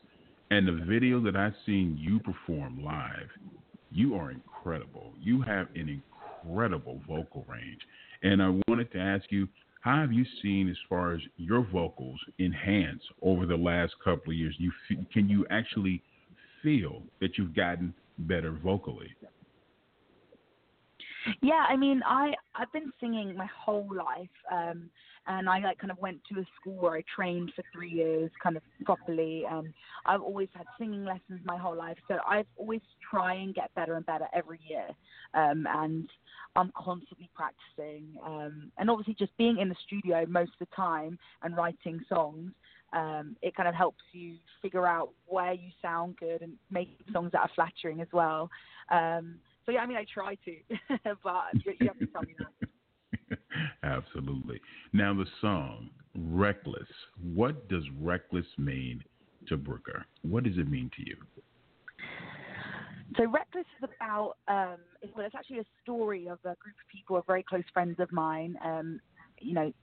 And 0.50 0.68
the 0.68 0.86
video 0.86 1.22
that 1.22 1.36
I've 1.36 1.56
seen 1.66 1.98
you 2.00 2.20
perform 2.20 2.84
live, 2.84 3.30
you 3.92 4.16
are 4.16 4.32
incredible. 4.32 5.14
You 5.20 5.42
have 5.42 5.68
an 5.76 6.02
incredible 6.44 7.02
vocal 7.08 7.46
range. 7.50 7.82
And 8.24 8.42
I 8.42 8.50
wanted 8.68 8.92
to 8.94 9.00
ask 9.00 9.26
you, 9.32 9.48
how 9.82 10.02
have 10.02 10.12
you 10.12 10.26
seen 10.42 10.70
as 10.70 10.78
far 10.90 11.14
as 11.14 11.22
your 11.38 11.66
vocals 11.72 12.20
enhance 12.40 13.02
over 13.22 13.46
the 13.46 13.56
last 13.56 13.94
couple 14.04 14.32
of 14.32 14.38
years? 14.38 14.56
You 14.58 14.72
can 15.14 15.30
you 15.30 15.46
actually 15.50 16.02
feel 16.62 17.04
that 17.22 17.38
you've 17.38 17.56
gotten 17.56 17.94
better 18.20 18.52
vocally? 18.52 19.16
Yeah, 21.42 21.66
I 21.68 21.76
mean, 21.76 22.02
I 22.06 22.34
I've 22.56 22.72
been 22.72 22.92
singing 23.00 23.36
my 23.36 23.48
whole 23.48 23.88
life, 23.94 24.30
um, 24.52 24.90
and 25.28 25.50
I 25.50 25.60
like 25.60 25.78
kind 25.78 25.92
of 25.92 25.98
went 26.00 26.20
to 26.32 26.40
a 26.40 26.46
school 26.60 26.76
where 26.76 26.94
I 26.94 27.04
trained 27.14 27.52
for 27.56 27.64
three 27.74 27.90
years, 27.90 28.32
kind 28.42 28.58
of 28.58 28.64
properly. 28.86 29.44
Um, 29.50 29.74
I've 30.06 30.22
always 30.22 30.50
had 30.54 30.66
singing 30.78 31.04
lessons 31.06 31.42
my 31.44 31.58
whole 31.58 31.76
life, 31.76 31.98
so 32.08 32.18
I've 32.28 32.48
always 32.56 32.82
try 33.10 33.34
and 33.36 33.54
get 33.54 33.74
better 33.76 33.96
and 33.96 34.06
better 34.06 34.28
every 34.34 34.60
year, 34.68 34.88
um, 35.34 35.68
and 35.70 36.10
I'm 36.56 36.72
constantly 36.76 37.30
practicing. 37.36 38.06
Um, 38.26 38.72
and 38.78 38.90
obviously, 38.90 39.16
just 39.16 39.36
being 39.38 39.58
in 39.60 39.70
the 39.70 39.76
studio 39.86 40.26
most 40.28 40.52
of 40.60 40.68
the 40.68 40.76
time 40.76 41.18
and 41.44 41.56
writing 41.56 42.00
songs, 42.10 42.52
um, 42.94 43.36
it 43.42 43.56
kind 43.56 43.68
of 43.68 43.76
helps 43.76 44.04
you 44.14 44.36
figure 44.62 44.88
out 44.88 45.10
where 45.28 45.54
you 45.54 45.70
sound 45.82 46.16
good 46.18 46.42
and 46.42 46.54
make 46.72 46.90
songs 47.12 47.32
that 47.34 47.42
are 47.42 47.50
flattering 47.54 48.02
as 48.02 48.08
well. 48.14 48.50
Um, 48.90 49.36
so 49.68 49.74
yeah, 49.74 49.82
I 49.82 49.86
mean, 49.86 49.98
I 49.98 50.06
try 50.12 50.36
to, 50.46 50.56
but 51.24 51.44
you, 51.66 51.88
have 51.88 52.00
to 52.00 52.06
tell 52.08 52.22
me 52.22 52.36
that. 52.40 53.40
Absolutely. 53.84 54.62
Now 54.94 55.14
the 55.14 55.26
song 55.42 55.90
"Reckless." 56.16 56.88
What 57.22 57.68
does 57.68 57.84
"reckless" 58.00 58.46
mean 58.58 59.04
to 59.50 59.58
Brooker? 59.58 60.06
What 60.22 60.46
does 60.46 60.58
it 60.58 60.70
mean 60.70 60.90
to 60.96 61.06
you? 61.06 61.18
So 63.18 63.26
Reckless 63.26 63.66
is 63.82 63.90
about 64.00 64.38
um, 64.48 64.78
well, 65.14 65.26
it's 65.26 65.36
actually 65.36 65.60
a 65.60 65.66
story 65.84 66.28
of 66.28 66.40
a 66.46 66.56
group 66.56 66.76
of 66.76 66.88
people, 66.90 67.22
very 67.28 67.44
close 67.44 67.64
friends 67.74 68.00
of 68.00 68.10
mine. 68.14 68.58
Um, 68.64 69.02
you 69.42 69.54
know, 69.54 69.74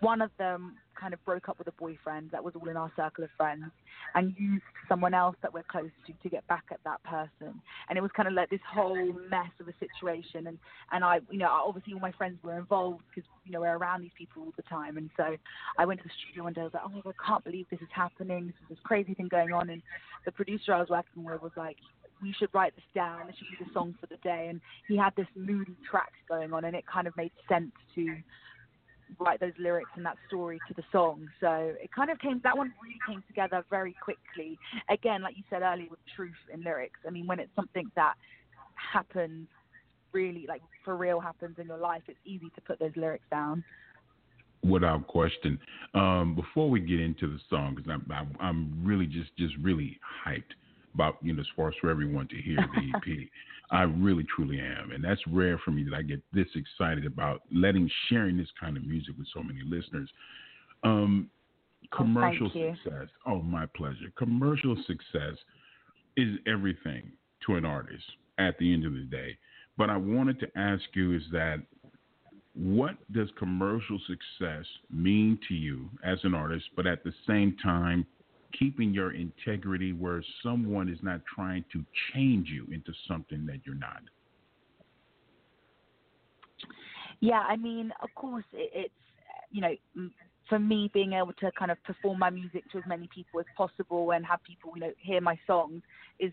one 0.00 0.20
of 0.22 0.30
them 0.38 0.76
kind 0.98 1.14
of 1.14 1.24
broke 1.24 1.48
up 1.48 1.58
with 1.58 1.68
a 1.68 1.72
boyfriend 1.72 2.30
that 2.30 2.42
was 2.42 2.54
all 2.54 2.68
in 2.68 2.76
our 2.76 2.92
circle 2.96 3.24
of 3.24 3.30
friends 3.36 3.64
and 4.14 4.34
used 4.38 4.62
someone 4.88 5.14
else 5.14 5.36
that 5.40 5.52
we're 5.52 5.62
close 5.62 5.90
to 6.06 6.12
to 6.22 6.28
get 6.28 6.46
back 6.46 6.64
at 6.70 6.80
that 6.84 7.02
person. 7.04 7.60
And 7.88 7.96
it 7.96 8.02
was 8.02 8.10
kind 8.14 8.28
of 8.28 8.34
like 8.34 8.50
this 8.50 8.60
whole 8.70 9.12
mess 9.30 9.50
of 9.60 9.68
a 9.68 9.74
situation. 9.78 10.46
And, 10.46 10.58
and 10.92 11.04
I, 11.04 11.20
you 11.30 11.38
know, 11.38 11.48
obviously 11.48 11.94
all 11.94 12.00
my 12.00 12.12
friends 12.12 12.38
were 12.42 12.58
involved 12.58 13.02
because, 13.14 13.28
you 13.44 13.52
know, 13.52 13.60
we're 13.60 13.76
around 13.76 14.02
these 14.02 14.10
people 14.16 14.42
all 14.42 14.52
the 14.56 14.62
time. 14.62 14.96
And 14.96 15.10
so 15.16 15.36
I 15.78 15.86
went 15.86 16.00
to 16.00 16.04
the 16.04 16.14
studio 16.24 16.44
one 16.44 16.52
day, 16.52 16.62
I 16.62 16.64
was 16.64 16.74
like, 16.74 16.82
oh 16.84 16.90
my 16.90 17.00
God, 17.02 17.14
I 17.22 17.26
can't 17.26 17.44
believe 17.44 17.66
this 17.70 17.80
is 17.80 17.88
happening. 17.94 18.46
This 18.46 18.56
is 18.62 18.68
this 18.70 18.78
crazy 18.84 19.14
thing 19.14 19.28
going 19.28 19.52
on. 19.52 19.70
And 19.70 19.82
the 20.24 20.32
producer 20.32 20.74
I 20.74 20.80
was 20.80 20.88
working 20.90 21.24
with 21.24 21.40
was 21.40 21.52
like, 21.56 21.76
we 22.22 22.34
should 22.38 22.50
write 22.52 22.74
this 22.74 22.84
down. 22.94 23.26
This 23.26 23.36
should 23.36 23.58
be 23.58 23.64
the 23.64 23.72
song 23.72 23.94
for 24.00 24.06
the 24.06 24.18
day. 24.22 24.48
And 24.50 24.60
he 24.88 24.96
had 24.96 25.14
this 25.16 25.26
moody 25.34 25.76
track 25.90 26.12
going 26.28 26.52
on, 26.52 26.64
and 26.64 26.76
it 26.76 26.84
kind 26.86 27.06
of 27.06 27.16
made 27.16 27.32
sense 27.48 27.72
to 27.94 28.16
write 29.18 29.40
those 29.40 29.52
lyrics 29.58 29.90
and 29.96 30.04
that 30.06 30.16
story 30.28 30.58
to 30.68 30.74
the 30.74 30.82
song. 30.92 31.28
So 31.40 31.74
it 31.82 31.90
kind 31.92 32.10
of 32.10 32.18
came, 32.18 32.40
that 32.44 32.56
one 32.56 32.72
really 32.82 32.98
came 33.08 33.22
together 33.26 33.64
very 33.70 33.94
quickly. 34.02 34.58
Again, 34.88 35.22
like 35.22 35.36
you 35.36 35.42
said 35.50 35.62
earlier, 35.62 35.88
with 35.90 36.00
truth 36.16 36.32
in 36.52 36.62
lyrics. 36.62 37.00
I 37.06 37.10
mean, 37.10 37.26
when 37.26 37.40
it's 37.40 37.54
something 37.56 37.90
that 37.96 38.14
happens, 38.92 39.48
really, 40.12 40.46
like 40.48 40.62
for 40.84 40.96
real 40.96 41.20
happens 41.20 41.56
in 41.58 41.66
your 41.66 41.78
life, 41.78 42.02
it's 42.08 42.18
easy 42.24 42.50
to 42.54 42.60
put 42.62 42.78
those 42.78 42.92
lyrics 42.96 43.24
down. 43.30 43.64
Without 44.62 45.06
question. 45.06 45.58
Um, 45.94 46.34
before 46.34 46.68
we 46.68 46.80
get 46.80 47.00
into 47.00 47.26
the 47.26 47.38
song, 47.48 47.74
because 47.74 47.90
I'm, 47.90 48.06
I'm, 48.12 48.36
I'm 48.40 48.84
really 48.84 49.06
just, 49.06 49.34
just 49.38 49.54
really 49.62 49.98
hyped 50.26 50.52
about 50.94 51.16
you 51.22 51.32
know 51.32 51.40
as 51.40 51.46
far 51.56 51.68
as 51.68 51.74
for 51.80 51.90
everyone 51.90 52.28
to 52.28 52.36
hear 52.36 52.56
the 52.56 53.12
EP. 53.12 53.28
I 53.72 53.82
really 53.82 54.26
truly 54.34 54.58
am, 54.58 54.90
and 54.90 55.04
that's 55.04 55.20
rare 55.28 55.56
for 55.64 55.70
me 55.70 55.84
that 55.84 55.94
I 55.94 56.02
get 56.02 56.20
this 56.32 56.48
excited 56.56 57.06
about 57.06 57.42
letting 57.52 57.88
sharing 58.08 58.36
this 58.36 58.48
kind 58.58 58.76
of 58.76 58.84
music 58.84 59.14
with 59.16 59.28
so 59.32 59.44
many 59.44 59.60
listeners. 59.64 60.10
Um, 60.82 61.30
oh, 61.92 61.96
commercial 61.96 62.50
oh, 62.52 62.74
success. 62.74 63.08
Oh, 63.26 63.42
my 63.42 63.66
pleasure. 63.66 64.12
Commercial 64.18 64.76
success 64.88 65.36
is 66.16 66.36
everything 66.48 67.12
to 67.46 67.54
an 67.54 67.64
artist 67.64 68.02
at 68.38 68.58
the 68.58 68.72
end 68.74 68.84
of 68.84 68.92
the 68.92 69.04
day. 69.04 69.36
But 69.78 69.88
I 69.88 69.96
wanted 69.96 70.40
to 70.40 70.48
ask 70.58 70.82
you 70.94 71.14
is 71.14 71.22
that 71.30 71.58
what 72.54 72.96
does 73.12 73.28
commercial 73.38 73.98
success 74.06 74.64
mean 74.90 75.38
to 75.48 75.54
you 75.54 75.88
as 76.04 76.18
an 76.24 76.34
artist, 76.34 76.64
but 76.74 76.86
at 76.86 77.04
the 77.04 77.12
same 77.26 77.56
time, 77.62 78.04
keeping 78.58 78.92
your 78.92 79.14
integrity 79.14 79.92
where 79.92 80.22
someone 80.42 80.88
is 80.88 80.98
not 81.02 81.20
trying 81.32 81.64
to 81.72 81.84
change 82.12 82.48
you 82.48 82.66
into 82.72 82.92
something 83.08 83.46
that 83.46 83.60
you're 83.64 83.74
not? 83.74 84.02
Yeah, 87.20 87.40
I 87.40 87.56
mean, 87.56 87.92
of 88.02 88.08
course, 88.14 88.44
it's, 88.52 88.92
you 89.50 89.60
know, 89.60 89.74
for 90.48 90.58
me 90.58 90.90
being 90.92 91.12
able 91.12 91.32
to 91.34 91.50
kind 91.58 91.70
of 91.70 91.82
perform 91.84 92.18
my 92.18 92.30
music 92.30 92.64
to 92.72 92.78
as 92.78 92.84
many 92.86 93.08
people 93.14 93.40
as 93.40 93.46
possible 93.56 94.10
and 94.12 94.24
have 94.26 94.42
people, 94.42 94.72
you 94.74 94.80
know, 94.80 94.92
hear 94.98 95.20
my 95.20 95.38
songs 95.46 95.82
is 96.18 96.32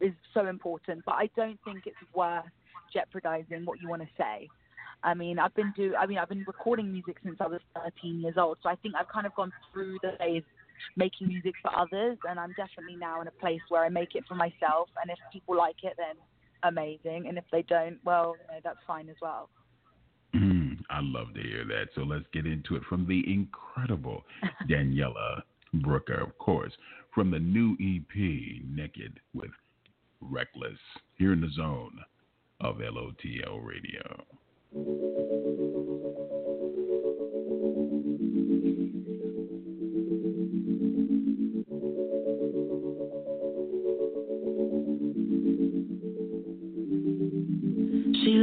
is 0.00 0.12
so 0.34 0.46
important. 0.46 1.04
But 1.04 1.12
I 1.12 1.30
don't 1.36 1.58
think 1.64 1.86
it's 1.86 1.96
worth 2.14 2.44
jeopardizing 2.92 3.64
what 3.64 3.80
you 3.80 3.88
want 3.88 4.02
to 4.02 4.08
say. 4.16 4.48
I 5.02 5.14
mean, 5.14 5.38
I've 5.38 5.54
been 5.54 5.72
do. 5.76 5.94
I 5.94 6.06
mean, 6.06 6.18
I've 6.18 6.28
been 6.28 6.44
recording 6.46 6.90
music 6.90 7.16
since 7.22 7.36
I 7.40 7.46
was 7.46 7.60
13 7.74 8.20
years 8.20 8.34
old, 8.36 8.58
so 8.62 8.68
I 8.68 8.76
think 8.76 8.94
I've 8.98 9.08
kind 9.08 9.26
of 9.26 9.34
gone 9.34 9.52
through 9.72 9.98
the 10.02 10.12
phase 10.18 10.42
making 10.96 11.28
music 11.28 11.54
for 11.62 11.76
others, 11.76 12.18
and 12.28 12.38
I'm 12.38 12.54
definitely 12.56 12.96
now 12.96 13.20
in 13.20 13.28
a 13.28 13.32
place 13.32 13.60
where 13.68 13.84
I 13.84 13.88
make 13.88 14.14
it 14.14 14.24
for 14.28 14.34
myself. 14.34 14.88
And 15.00 15.10
if 15.10 15.18
people 15.32 15.56
like 15.56 15.76
it, 15.82 15.94
then 15.96 16.16
amazing, 16.62 17.26
and 17.28 17.38
if 17.38 17.44
they 17.52 17.62
don't, 17.62 17.98
well, 18.04 18.34
you 18.48 18.54
know, 18.54 18.60
that's 18.62 18.78
fine 18.86 19.08
as 19.08 19.16
well. 19.22 19.48
Mm, 20.34 20.78
I 20.90 21.00
love 21.00 21.34
to 21.34 21.42
hear 21.42 21.64
that. 21.66 21.88
So 21.94 22.02
let's 22.02 22.26
get 22.32 22.46
into 22.46 22.76
it 22.76 22.82
from 22.88 23.06
the 23.06 23.22
incredible 23.32 24.24
Daniela 24.68 25.42
Brooker, 25.74 26.20
of 26.20 26.36
course, 26.38 26.72
from 27.14 27.30
the 27.30 27.38
new 27.38 27.72
EP 27.74 28.62
Naked 28.68 29.20
with 29.34 29.50
Reckless 30.20 30.78
here 31.16 31.32
in 31.32 31.40
the 31.40 31.50
zone 31.50 31.98
of 32.60 32.76
LOTL 32.76 33.60
Radio. 33.64 34.24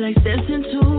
Like 0.06 0.24
dancing 0.24 0.62
to 0.62 0.95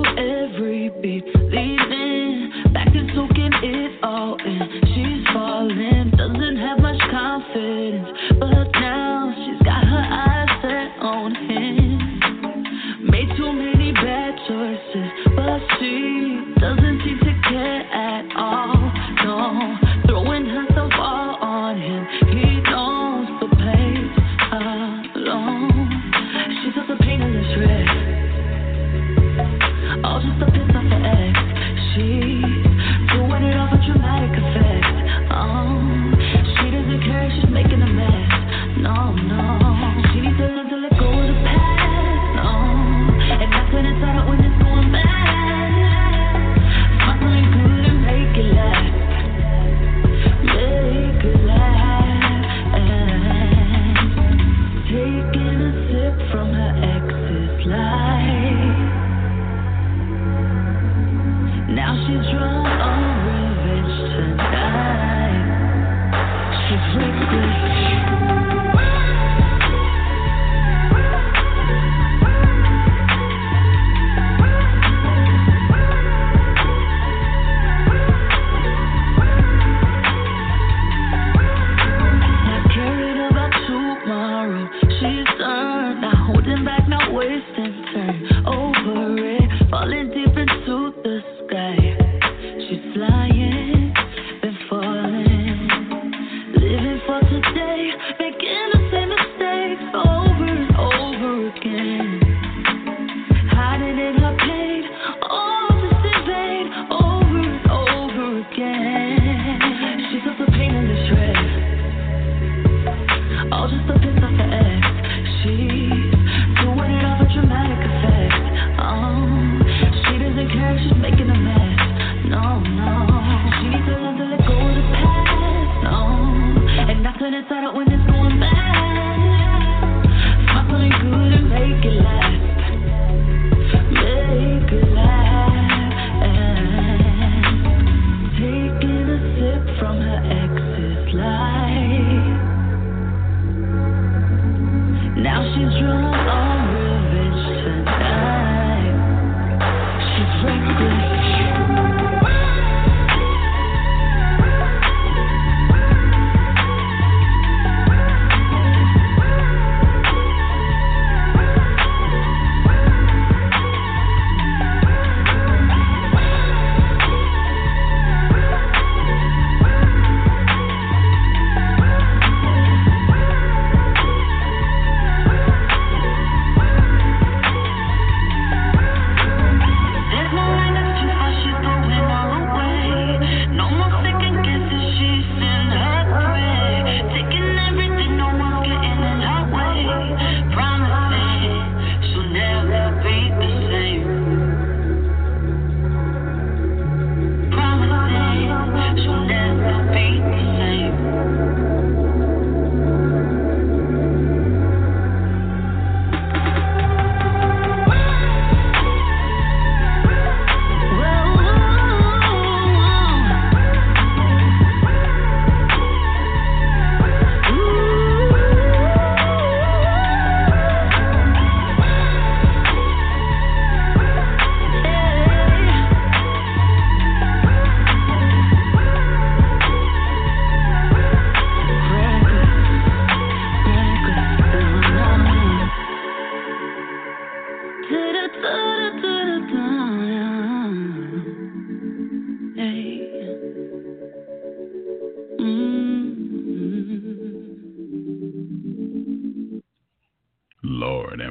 Hiding 103.77 103.99
in 103.99 104.15
her 104.23 104.37
pain, 104.41 104.66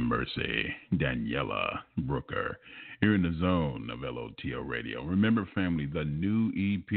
mercy. 0.05 0.73
Daniela 0.93 1.79
Brooker 1.97 2.57
here 3.01 3.15
in 3.15 3.21
the 3.21 3.35
zone 3.39 3.89
of 3.91 3.99
LOTL 3.99 4.67
Radio. 4.67 5.03
Remember, 5.03 5.47
family, 5.53 5.85
the 5.85 6.05
new 6.05 6.47
EP, 6.49 6.91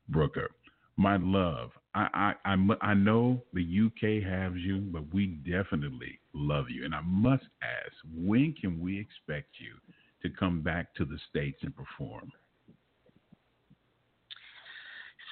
Brooker 0.08 0.50
my 0.96 1.16
love. 1.16 1.70
I, 1.94 2.34
I 2.44 2.56
I 2.80 2.94
know 2.94 3.42
the 3.52 3.62
UK 3.86 4.22
has 4.24 4.52
you, 4.56 4.78
but 4.78 5.12
we 5.12 5.26
definitely 5.26 6.18
love 6.32 6.66
you. 6.70 6.84
And 6.84 6.94
I 6.94 7.00
must 7.02 7.44
ask, 7.62 7.92
when 8.14 8.54
can 8.58 8.80
we 8.80 8.98
expect 8.98 9.48
you 9.58 9.74
to 10.22 10.34
come 10.36 10.62
back 10.62 10.94
to 10.94 11.04
the 11.04 11.18
states 11.28 11.58
and 11.62 11.74
perform? 11.76 12.32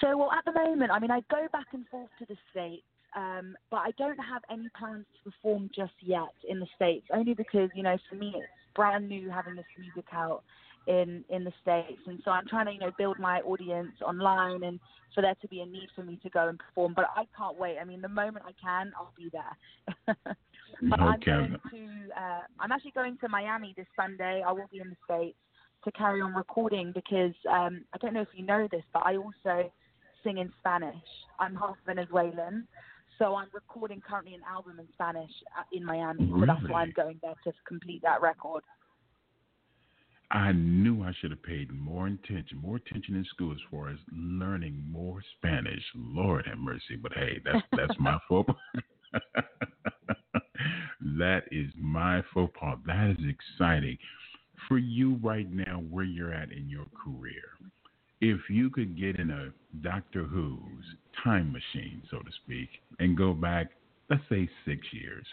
So, 0.00 0.16
well, 0.16 0.32
at 0.32 0.44
the 0.44 0.52
moment, 0.52 0.90
I 0.90 0.98
mean, 0.98 1.10
I 1.10 1.20
go 1.30 1.46
back 1.52 1.66
and 1.72 1.86
forth 1.88 2.08
to 2.18 2.26
the 2.26 2.36
States 2.50 2.84
Um, 3.16 3.56
but 3.70 3.78
I 3.78 3.90
don't 3.98 4.18
have 4.18 4.42
any 4.50 4.68
plans 4.78 5.04
to 5.16 5.30
perform 5.30 5.70
just 5.74 5.92
yet 6.00 6.34
in 6.48 6.60
the 6.60 6.66
States, 6.76 7.06
only 7.12 7.34
because, 7.34 7.68
you 7.74 7.82
know, 7.82 7.96
for 8.08 8.14
me 8.14 8.32
it's 8.36 8.46
brand 8.74 9.08
new 9.08 9.28
having 9.30 9.56
this 9.56 9.66
music 9.78 10.06
out 10.12 10.42
in 10.86 11.24
in 11.28 11.44
the 11.44 11.52
States 11.62 12.00
and 12.06 12.20
so 12.24 12.30
I'm 12.30 12.46
trying 12.46 12.66
to, 12.66 12.72
you 12.72 12.80
know, 12.80 12.90
build 12.98 13.18
my 13.18 13.40
audience 13.40 13.92
online 14.04 14.62
and 14.62 14.80
for 15.14 15.22
there 15.22 15.34
to 15.42 15.48
be 15.48 15.60
a 15.60 15.66
need 15.66 15.88
for 15.94 16.02
me 16.02 16.18
to 16.22 16.30
go 16.30 16.48
and 16.48 16.58
perform. 16.58 16.94
But 16.94 17.06
I 17.16 17.24
can't 17.36 17.58
wait. 17.58 17.78
I 17.80 17.84
mean 17.84 18.00
the 18.00 18.08
moment 18.08 18.44
I 18.46 18.52
can 18.60 18.92
I'll 18.96 19.12
be 19.16 19.30
there. 19.32 20.16
but 20.82 21.00
Okay. 21.00 21.06
I'm 21.06 21.20
going 21.20 21.56
to 21.70 22.20
uh, 22.20 22.40
I'm 22.58 22.72
actually 22.72 22.92
going 22.92 23.18
to 23.18 23.28
Miami 23.28 23.74
this 23.76 23.86
Sunday. 23.96 24.42
I 24.46 24.52
will 24.52 24.68
be 24.72 24.80
in 24.80 24.90
the 24.90 24.96
States 25.04 25.36
to 25.84 25.92
carry 25.92 26.20
on 26.20 26.34
recording 26.34 26.92
because 26.92 27.34
um, 27.50 27.84
I 27.94 27.98
don't 27.98 28.14
know 28.14 28.20
if 28.20 28.28
you 28.34 28.44
know 28.44 28.68
this, 28.70 28.82
but 28.92 29.02
I 29.04 29.16
also 29.16 29.70
sing 30.22 30.38
in 30.38 30.52
Spanish. 30.60 30.94
I'm 31.38 31.54
half 31.54 31.76
Venezuelan, 31.86 32.66
so 33.18 33.34
I'm 33.34 33.48
recording 33.52 34.02
currently 34.06 34.34
an 34.34 34.42
album 34.50 34.78
in 34.78 34.86
Spanish 34.92 35.30
uh, 35.58 35.62
in 35.72 35.84
Miami. 35.84 36.30
So 36.38 36.46
that's 36.46 36.68
why 36.68 36.82
I'm 36.82 36.92
going 36.94 37.18
there 37.22 37.34
to 37.44 37.52
complete 37.66 38.02
that 38.02 38.20
record. 38.20 38.62
I 40.32 40.52
knew 40.52 41.02
I 41.02 41.12
should 41.20 41.32
have 41.32 41.42
paid 41.42 41.72
more 41.72 42.06
attention, 42.06 42.58
more 42.58 42.76
attention 42.76 43.16
in 43.16 43.24
school 43.24 43.50
as 43.50 43.58
far 43.68 43.88
as 43.88 43.98
learning 44.12 44.84
more 44.88 45.20
Spanish. 45.36 45.82
Lord 45.94 46.46
have 46.46 46.58
mercy, 46.58 46.96
but 47.02 47.12
hey, 47.14 47.40
that's 47.44 47.66
that's 47.76 47.98
my 47.98 48.16
fault. 48.28 48.46
that 51.18 51.42
is 51.50 51.72
my 51.76 52.22
faux 52.32 52.52
pas. 52.58 52.78
That 52.86 53.10
is 53.10 53.16
exciting 53.28 53.98
for 54.68 54.78
you 54.78 55.18
right 55.22 55.50
now, 55.50 55.82
where 55.90 56.04
you're 56.04 56.32
at 56.32 56.52
in 56.52 56.68
your 56.68 56.86
career. 57.02 57.42
If 58.20 58.48
you 58.48 58.70
could 58.70 58.96
get 58.98 59.16
in 59.16 59.30
a 59.30 59.50
Doctor 59.82 60.24
Who's 60.24 60.84
time 61.24 61.50
machine, 61.50 62.02
so 62.08 62.18
to 62.18 62.30
speak, 62.44 62.68
and 63.00 63.16
go 63.16 63.32
back, 63.32 63.70
let's 64.08 64.22
say 64.28 64.48
six 64.64 64.86
years, 64.92 65.26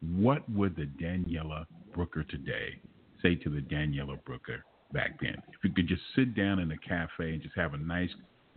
what 0.00 0.48
would 0.50 0.74
the 0.74 0.88
Daniela 1.00 1.66
Brooker 1.94 2.24
today 2.24 2.80
say 3.22 3.34
to 3.36 3.50
the 3.50 3.60
Daniela 3.60 4.22
Brooker 4.24 4.64
back 4.92 5.20
then? 5.20 5.36
If 5.48 5.64
you 5.64 5.70
could 5.72 5.88
just 5.88 6.02
sit 6.14 6.34
down 6.34 6.58
in 6.58 6.70
a 6.72 6.78
cafe 6.78 7.32
and 7.32 7.42
just 7.42 7.56
have 7.56 7.74
a 7.74 7.78
nice, 7.78 8.10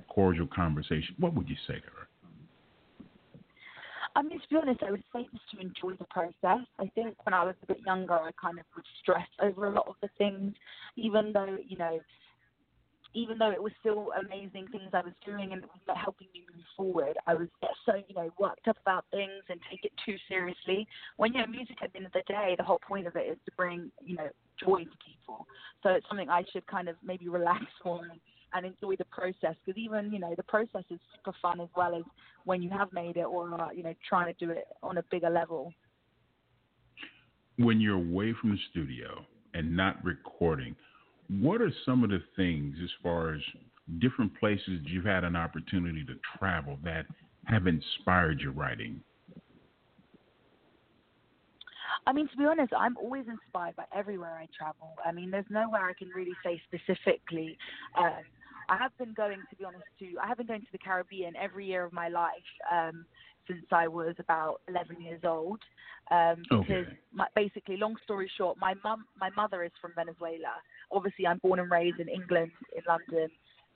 cordial 0.08 0.48
conversation, 0.48 1.16
what 1.20 1.34
would 1.34 1.50
you 1.50 1.56
say 1.68 1.76
to 1.76 1.88
her? 1.88 2.08
I 4.16 4.22
mean, 4.22 4.40
to 4.42 4.48
be 4.50 4.58
honest, 4.58 4.84
I 4.84 4.92
would 4.92 5.04
say 5.14 5.26
just 5.32 5.50
to 5.52 5.60
enjoy 5.60 5.96
the 5.98 6.06
process. 6.10 6.66
I 6.80 6.92
think 6.96 7.16
when 7.24 7.34
I 7.34 7.46
was 7.46 7.56
a 7.64 7.68
bit 7.68 7.80
younger, 7.86 8.14
I 8.14 8.32
kind 8.42 8.60
of 8.60 8.66
would 8.76 8.86
stress 9.02 9.28
over 9.42 9.68
a 9.68 9.72
lot 9.72 9.88
of 9.88 9.96
the 10.02 10.10
things, 10.18 10.54
even 10.98 11.32
though, 11.32 11.58
you 11.66 11.78
know, 11.78 12.00
even 13.14 13.38
though 13.38 13.52
it 13.52 13.62
was 13.62 13.74
still 13.80 14.10
amazing 14.20 14.68
things 14.72 14.90
I 14.94 15.02
was 15.02 15.14
doing 15.26 15.52
and 15.52 15.64
it 15.64 15.70
was 15.70 15.98
helping 15.98 16.28
me 16.34 16.44
move 16.54 16.64
forward, 16.78 17.18
I 17.28 17.34
was 17.34 17.48
so, 17.86 17.96
you 17.96 18.16
know, 18.16 18.30
worked 18.40 18.68
up 18.68 18.78
about 18.82 19.06
things 19.12 19.44
and 19.50 19.60
take 19.70 19.84
it 19.84 19.92
too 20.06 20.16
seriously. 20.30 20.88
When, 21.18 21.34
you 21.34 21.40
know, 21.40 21.48
music 21.48 21.78
at 21.84 21.92
the 21.92 21.98
end 21.98 22.06
of 22.06 22.14
the 22.14 22.24
day, 22.28 22.56
the 22.58 22.64
whole 22.64 22.80
point 22.88 23.08
of 23.08 23.16
it 23.16 23.28
is 23.30 23.38
to 23.46 23.52
bring, 23.58 23.92
you 24.04 24.16
know, 24.16 24.30
joy 24.60 24.84
to 24.84 24.98
people. 25.06 25.46
So 25.84 25.90
it's 25.90 26.08
something 26.08 26.30
I 26.30 26.44
should 26.54 26.66
kind 26.68 26.88
of 26.88 26.96
maybe 27.04 27.28
relax 27.28 27.66
on 27.86 28.10
and, 28.54 28.66
enjoy 28.66 28.96
the 28.98 29.06
process 29.06 29.56
because 29.66 29.78
even, 29.78 30.12
you 30.12 30.20
know, 30.20 30.34
the 30.36 30.44
process 30.44 30.84
is 30.90 31.00
super 31.16 31.36
fun 31.42 31.62
as 31.62 31.70
well 31.76 31.96
as 31.96 32.04
when 32.46 32.62
you 32.62 32.70
have 32.70 32.92
made 32.92 33.16
it 33.18 33.24
or, 33.24 33.54
uh, 33.60 33.72
you 33.72 33.82
know, 33.82 33.94
trying 34.08 34.34
to 34.34 34.46
do 34.46 34.52
it 34.52 34.66
on 34.84 34.98
a 34.98 35.04
bigger 35.10 35.30
level. 35.30 35.74
When 37.58 37.80
you're 37.80 37.96
away 37.96 38.34
from 38.40 38.52
the 38.52 38.58
studio 38.70 39.26
and 39.54 39.76
not 39.76 40.04
recording, 40.04 40.76
what 41.40 41.62
are 41.62 41.72
some 41.86 42.04
of 42.04 42.10
the 42.10 42.22
things 42.36 42.76
as 42.84 42.90
far 43.02 43.34
as 43.34 43.42
different 44.00 44.38
places 44.40 44.82
you've 44.84 45.06
had 45.06 45.24
an 45.24 45.36
opportunity 45.36 46.04
to 46.06 46.14
travel 46.38 46.78
that 46.84 47.06
have 47.46 47.68
inspired 47.68 48.42
your 48.42 48.52
writing? 48.52 49.02
I 52.06 52.14
mean, 52.14 52.28
to 52.30 52.38
be 52.38 52.46
honest, 52.46 52.74
I'm 52.78 52.98
always 52.98 53.26
inspired 53.28 53.76
by 53.76 53.84
everywhere 53.96 54.38
I 54.38 54.48
travel. 54.58 54.94
I 55.06 55.12
mean, 55.12 55.32
there's 55.32 55.46
nowhere 55.50 55.88
I 55.88 55.94
can 55.94 56.10
really 56.10 56.34
say 56.44 56.62
specifically. 56.68 57.58
Um, 57.98 58.24
I 58.70 58.78
have 58.78 58.98
been 58.98 59.14
going, 59.14 59.38
to 59.50 59.56
be 59.56 59.66
honest, 59.66 59.84
to 60.00 60.06
I 60.22 60.28
have 60.28 60.38
been 60.38 60.48
going 60.48 60.62
to 60.62 60.72
the 60.72 60.78
Caribbean 60.78 61.36
every 61.36 61.66
year 61.66 61.86
of 61.86 61.94
my 61.94 62.08
life 62.08 62.32
um, 62.72 63.06
since 63.48 63.66
I 63.72 63.88
was 63.88 64.16
about 64.20 64.62
11 64.68 65.02
years 65.02 65.22
old. 65.24 65.60
Um, 66.10 66.44
because 66.50 66.86
Okay. 66.86 66.98
my, 67.14 67.28
basically, 67.36 67.78
long 67.78 67.96
story 68.04 68.30
short, 68.38 68.58
my 68.60 68.74
mum, 68.84 69.06
my 69.20 69.30
mother 69.36 69.64
is 69.64 69.72
from 69.82 69.94
Venezuela. 69.96 70.56
Obviously, 70.92 71.26
I'm 71.28 71.38
born 71.40 71.60
and 71.60 71.72
raised 71.72 72.00
in 72.00 72.10
England, 72.10 72.52
in 72.76 72.84
London. 72.88 73.30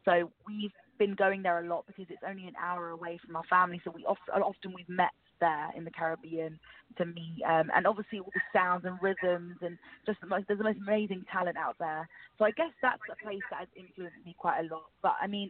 So 0.04 0.32
we've 0.48 0.72
been 1.00 1.16
going 1.16 1.42
there 1.42 1.60
a 1.60 1.68
lot 1.68 1.86
because 1.88 2.06
it's 2.10 2.24
only 2.28 2.48
an 2.48 2.54
hour 2.62 2.90
away 2.90 3.20
from 3.26 3.36
our 3.36 3.44
family. 3.50 3.82
So 3.84 3.92
we 3.92 4.06
often, 4.06 4.42
often 4.42 4.74
we've 4.74 4.90
met 4.90 5.12
there 5.42 5.70
in 5.76 5.84
the 5.84 5.92
Caribbean 5.92 6.60
to 6.98 7.06
meet, 7.06 7.42
um, 7.48 7.70
and 7.76 7.86
obviously 7.86 8.20
all 8.20 8.32
the 8.34 8.42
sounds 8.54 8.86
and 8.86 8.98
rhythms 9.02 9.58
and 9.62 9.78
just 10.06 10.22
the 10.22 10.28
most, 10.28 10.46
there's 10.48 10.60
the 10.60 10.64
most 10.64 10.80
amazing 10.80 11.26
talent 11.32 11.58
out 11.58 11.76
there. 11.80 12.08
So 12.38 12.46
I 12.46 12.52
guess 12.52 12.72
that's 12.82 13.02
a 13.12 13.24
place 13.24 13.44
that 13.50 13.60
has 13.60 13.68
influenced 13.76 14.18
me 14.26 14.36
quite 14.38 14.60
a 14.60 14.74
lot. 14.74 14.86
But 15.02 15.16
I 15.22 15.28
mean, 15.28 15.50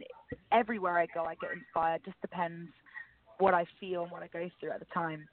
everywhere 0.52 0.98
I 0.98 1.06
go, 1.06 1.24
I 1.24 1.34
get 1.36 1.52
inspired. 1.52 2.02
Just 2.04 2.20
depends 2.20 2.70
what 3.38 3.54
I 3.54 3.66
feel 3.80 4.02
and 4.02 4.10
what 4.10 4.22
I 4.22 4.28
go 4.28 4.48
through 4.60 4.70
at 4.70 4.80
the 4.80 4.86
time. 4.92 5.26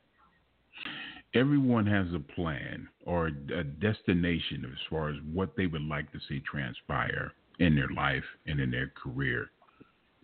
Everyone 1.35 1.85
has 1.87 2.07
a 2.13 2.19
plan 2.19 2.87
or 3.05 3.27
a 3.27 3.63
destination 3.63 4.65
as 4.65 4.77
far 4.89 5.09
as 5.09 5.15
what 5.31 5.55
they 5.57 5.65
would 5.65 5.81
like 5.81 6.11
to 6.11 6.19
see 6.29 6.41
transpire 6.41 7.31
in 7.59 7.75
their 7.75 7.89
life 7.89 8.23
and 8.45 8.59
in 8.59 8.69
their 8.69 8.91
career. 9.01 9.49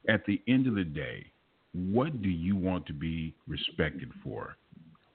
At 0.08 0.26
the 0.26 0.42
end 0.48 0.68
of 0.68 0.76
the 0.76 0.84
day, 0.84 1.26
what 1.74 2.22
do 2.22 2.30
you 2.30 2.56
want 2.56 2.86
to 2.88 2.94
be 2.94 3.34
respected 3.48 4.12
for? 4.24 4.58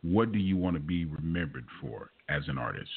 What 0.02 0.32
do 0.32 0.38
you 0.38 0.56
want 0.56 0.74
to 0.74 0.80
be 0.80 1.04
remembered 1.04 1.66
for 1.80 2.10
as 2.28 2.42
an 2.48 2.58
artist? 2.58 2.90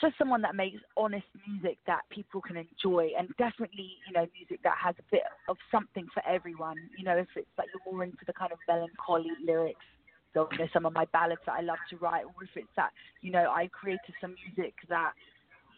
Just 0.00 0.16
someone 0.18 0.42
that 0.42 0.54
makes 0.54 0.78
honest 0.96 1.26
music 1.48 1.78
that 1.86 2.02
people 2.10 2.40
can 2.40 2.56
enjoy 2.56 3.10
and 3.18 3.28
definitely 3.38 3.90
you 4.06 4.12
know 4.12 4.26
music 4.38 4.60
that 4.64 4.76
has 4.82 4.94
a 4.98 5.02
bit 5.10 5.22
of 5.48 5.56
something 5.70 6.06
for 6.12 6.22
everyone 6.26 6.76
you 6.96 7.04
know 7.04 7.16
if 7.16 7.28
it's 7.36 7.48
like 7.58 7.68
you're 7.72 7.92
more 7.92 8.04
into 8.04 8.24
the 8.26 8.32
kind 8.32 8.52
of 8.52 8.58
melancholy 8.68 9.30
lyrics 9.44 9.84
so 10.32 10.48
you 10.52 10.58
know 10.58 10.68
some 10.72 10.84
of 10.86 10.92
my 10.92 11.04
ballads 11.12 11.40
that 11.46 11.52
i 11.52 11.60
love 11.60 11.78
to 11.88 11.96
write 11.98 12.24
or 12.24 12.42
if 12.42 12.50
it's 12.56 12.74
that 12.76 12.90
you 13.22 13.30
know 13.30 13.50
i 13.50 13.68
created 13.72 14.14
some 14.20 14.34
music 14.46 14.74
that 14.88 15.12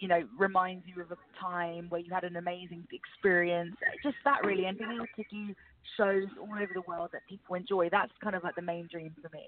you 0.01 0.09
know 0.09 0.23
reminds 0.39 0.85
you 0.87 1.01
of 1.03 1.11
a 1.11 1.17
time 1.41 1.87
where 1.89 2.01
you 2.01 2.13
had 2.13 2.25
an 2.25 2.37
amazing 2.37 2.87
experience 2.93 3.77
just 4.03 4.17
that 4.25 4.45
really 4.45 4.65
and 4.65 4.79
being 4.79 4.93
able 4.93 5.07
to 5.17 5.25
do 5.31 5.55
shows 5.97 6.29
all 6.41 6.53
over 6.55 6.73
the 6.75 6.83
world 6.89 7.11
that 7.13 7.23
people 7.29 7.55
enjoy 7.55 7.89
that's 7.91 8.13
kind 8.23 8.35
of 8.35 8.43
like 8.43 8.55
the 8.55 8.63
main 8.63 8.89
dream 8.91 9.15
for 9.23 9.29
me 9.35 9.47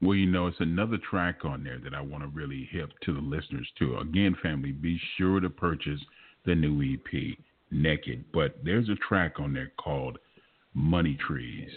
Well, 0.00 0.16
you 0.16 0.26
know, 0.26 0.46
it's 0.46 0.60
another 0.60 0.98
track 1.10 1.44
on 1.44 1.64
there 1.64 1.78
that 1.82 1.94
I 1.94 2.00
want 2.00 2.22
to 2.22 2.28
really 2.28 2.68
hip 2.70 2.90
to 3.04 3.14
the 3.14 3.20
listeners 3.20 3.68
too. 3.78 3.98
Again, 3.98 4.36
family, 4.42 4.72
be 4.72 5.00
sure 5.16 5.40
to 5.40 5.50
purchase 5.50 6.00
the 6.44 6.54
new 6.54 6.94
EP, 6.94 7.36
Naked. 7.70 8.24
But 8.32 8.56
there's 8.64 8.88
a 8.88 8.94
track 8.96 9.40
on 9.40 9.52
there 9.52 9.72
called 9.78 10.18
Money 10.74 11.18
Trees. 11.26 11.70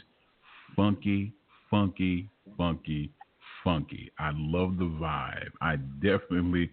Funky, 0.75 1.33
funky, 1.69 2.29
funky, 2.57 3.11
funky. 3.63 4.11
I 4.19 4.31
love 4.33 4.77
the 4.77 4.85
vibe. 4.85 5.51
I 5.61 5.77
definitely 6.01 6.69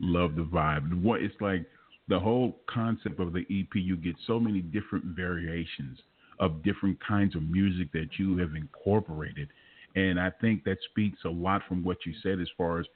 love 0.00 0.36
the 0.36 0.42
vibe. 0.42 1.02
What 1.02 1.22
it's 1.22 1.34
like 1.40 1.66
the 2.08 2.18
whole 2.18 2.56
concept 2.66 3.20
of 3.20 3.32
the 3.32 3.40
EP, 3.50 3.74
you 3.74 3.96
get 3.96 4.16
so 4.26 4.38
many 4.40 4.60
different 4.60 5.04
variations 5.04 5.98
of 6.40 6.62
different 6.62 6.98
kinds 7.06 7.36
of 7.36 7.42
music 7.42 7.92
that 7.92 8.08
you 8.18 8.36
have 8.38 8.54
incorporated. 8.54 9.48
And 9.94 10.18
I 10.18 10.30
think 10.40 10.64
that 10.64 10.78
speaks 10.90 11.18
a 11.24 11.28
lot 11.28 11.62
from 11.68 11.84
what 11.84 11.98
you 12.06 12.14
said 12.22 12.40
as 12.40 12.48
far 12.56 12.80
as 12.80 12.86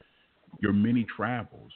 your 0.61 0.73
many 0.73 1.05
travels 1.17 1.73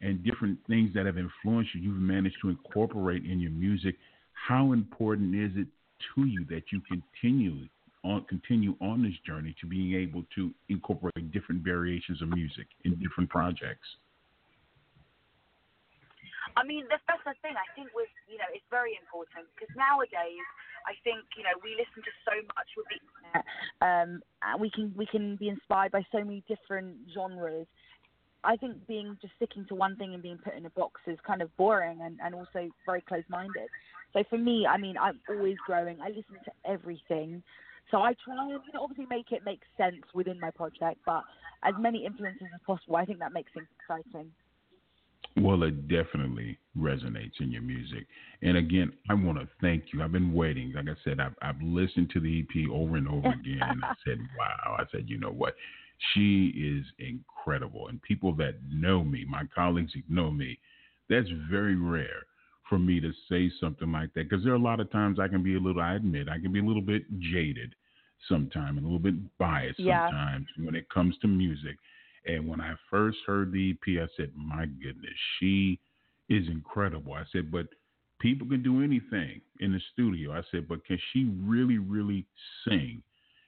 and 0.00 0.22
different 0.24 0.58
things 0.66 0.92
that 0.94 1.06
have 1.06 1.18
influenced 1.18 1.74
you, 1.74 1.80
you've 1.82 2.00
managed 2.00 2.36
to 2.42 2.48
incorporate 2.48 3.24
in 3.24 3.40
your 3.40 3.50
music. 3.50 3.96
How 4.32 4.72
important 4.72 5.34
is 5.34 5.50
it 5.56 5.66
to 6.14 6.24
you 6.24 6.44
that 6.48 6.62
you 6.72 6.80
continue 6.88 7.66
on 8.02 8.24
continue 8.24 8.74
on 8.80 9.02
this 9.02 9.12
journey 9.26 9.54
to 9.60 9.66
being 9.66 9.94
able 9.94 10.24
to 10.34 10.50
incorporate 10.70 11.30
different 11.32 11.62
variations 11.62 12.22
of 12.22 12.28
music 12.28 12.66
in 12.84 12.96
different 12.96 13.28
projects? 13.28 13.86
I 16.56 16.64
mean, 16.64 16.84
that's, 16.90 17.02
the 17.06 17.34
thing. 17.46 17.54
I 17.54 17.68
think 17.78 17.94
with 17.94 18.10
you 18.26 18.38
know, 18.38 18.48
it's 18.50 18.66
very 18.70 18.98
important 18.98 19.46
because 19.54 19.70
nowadays, 19.76 20.42
I 20.86 20.94
think 21.04 21.24
you 21.36 21.44
know, 21.44 21.56
we 21.62 21.70
listen 21.76 22.02
to 22.02 22.12
so 22.24 22.34
much 22.56 22.70
with 22.76 22.86
the 22.88 22.98
internet, 23.00 23.44
um, 23.80 24.22
and 24.42 24.60
we 24.60 24.70
can 24.70 24.92
we 24.96 25.06
can 25.06 25.36
be 25.36 25.48
inspired 25.48 25.92
by 25.92 26.04
so 26.12 26.18
many 26.18 26.42
different 26.48 26.96
genres. 27.14 27.66
I 28.42 28.56
think 28.56 28.86
being 28.86 29.18
just 29.20 29.34
sticking 29.36 29.66
to 29.68 29.74
one 29.74 29.96
thing 29.96 30.14
and 30.14 30.22
being 30.22 30.38
put 30.38 30.54
in 30.54 30.64
a 30.64 30.70
box 30.70 31.00
is 31.06 31.18
kind 31.26 31.42
of 31.42 31.54
boring 31.58 32.00
and, 32.02 32.18
and 32.24 32.34
also 32.34 32.70
very 32.86 33.02
close 33.02 33.24
minded. 33.28 33.68
So 34.14 34.24
for 34.30 34.38
me, 34.38 34.66
I 34.66 34.78
mean, 34.78 34.96
I'm 34.96 35.20
always 35.28 35.56
growing. 35.66 36.00
I 36.00 36.08
listen 36.08 36.40
to 36.44 36.52
everything. 36.64 37.42
So 37.90 37.98
I 37.98 38.14
try 38.24 38.44
and 38.44 38.60
you 38.66 38.72
know, 38.72 38.82
obviously 38.82 39.06
make 39.10 39.30
it 39.32 39.42
make 39.44 39.60
sense 39.76 40.02
within 40.14 40.40
my 40.40 40.50
project, 40.50 41.00
but 41.04 41.24
as 41.62 41.74
many 41.78 42.06
influences 42.06 42.48
as 42.54 42.60
possible. 42.66 42.96
I 42.96 43.04
think 43.04 43.18
that 43.18 43.32
makes 43.32 43.52
things 43.52 43.66
exciting. 43.78 44.30
Well, 45.36 45.62
it 45.62 45.88
definitely 45.88 46.58
resonates 46.76 47.40
in 47.40 47.52
your 47.52 47.62
music. 47.62 48.06
And 48.42 48.56
again, 48.56 48.92
I 49.08 49.14
want 49.14 49.38
to 49.38 49.48
thank 49.60 49.84
you. 49.92 50.02
I've 50.02 50.12
been 50.12 50.32
waiting. 50.32 50.72
Like 50.72 50.88
I 50.88 50.96
said, 51.04 51.20
I've, 51.20 51.34
I've 51.40 51.60
listened 51.62 52.10
to 52.10 52.20
the 52.20 52.40
EP 52.40 52.70
over 52.70 52.96
and 52.96 53.08
over 53.08 53.28
again. 53.28 53.60
and 53.62 53.84
I 53.84 53.94
said, 54.04 54.18
wow. 54.38 54.76
I 54.78 54.84
said, 54.90 55.04
you 55.06 55.18
know 55.18 55.30
what? 55.30 55.54
She 56.12 56.48
is 56.48 56.84
incredible. 56.98 57.88
And 57.88 58.02
people 58.02 58.34
that 58.36 58.54
know 58.68 59.04
me, 59.04 59.24
my 59.28 59.44
colleagues 59.54 59.92
who 59.92 60.00
know 60.12 60.30
me, 60.30 60.58
that's 61.08 61.28
very 61.50 61.76
rare 61.76 62.26
for 62.68 62.78
me 62.78 63.00
to 63.00 63.12
say 63.28 63.50
something 63.60 63.92
like 63.92 64.12
that. 64.14 64.28
Because 64.28 64.44
there 64.44 64.52
are 64.52 64.56
a 64.56 64.60
lot 64.60 64.80
of 64.80 64.90
times 64.90 65.18
I 65.20 65.28
can 65.28 65.42
be 65.42 65.56
a 65.56 65.60
little, 65.60 65.82
I 65.82 65.94
admit, 65.94 66.28
I 66.28 66.38
can 66.38 66.52
be 66.52 66.60
a 66.60 66.64
little 66.64 66.82
bit 66.82 67.02
jaded 67.18 67.74
sometimes 68.28 68.78
and 68.78 68.86
a 68.86 68.88
little 68.88 68.98
bit 68.98 69.14
biased 69.38 69.78
yeah. 69.78 70.08
sometimes 70.08 70.46
when 70.58 70.74
it 70.74 70.88
comes 70.88 71.16
to 71.22 71.28
music. 71.28 71.76
And 72.26 72.48
when 72.48 72.60
I 72.60 72.74
first 72.90 73.18
heard 73.26 73.52
the 73.52 73.70
EP, 73.70 74.02
I 74.02 74.06
said, 74.16 74.32
my 74.36 74.66
goodness, 74.66 75.14
she 75.38 75.78
is 76.28 76.46
incredible. 76.48 77.14
I 77.14 77.24
said, 77.32 77.50
but 77.50 77.66
people 78.20 78.46
can 78.46 78.62
do 78.62 78.82
anything 78.82 79.40
in 79.60 79.72
the 79.72 79.80
studio. 79.92 80.32
I 80.32 80.42
said, 80.50 80.68
but 80.68 80.84
can 80.84 80.98
she 81.12 81.30
really, 81.40 81.78
really 81.78 82.26
sing? 82.64 83.02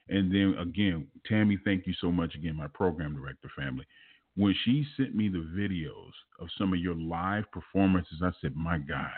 And 0.08 0.32
then 0.32 0.56
again, 0.58 1.06
Tammy, 1.28 1.58
thank 1.64 1.86
you 1.86 1.94
so 2.00 2.10
much 2.10 2.34
again, 2.34 2.56
my 2.56 2.66
program 2.68 3.14
director 3.14 3.50
family. 3.56 3.86
When 4.34 4.54
she 4.64 4.86
sent 4.96 5.14
me 5.14 5.28
the 5.28 5.46
videos 5.54 6.12
of 6.40 6.48
some 6.56 6.72
of 6.72 6.78
your 6.78 6.94
live 6.94 7.44
performances, 7.52 8.20
I 8.22 8.30
said, 8.40 8.56
my 8.56 8.78
God, 8.78 9.10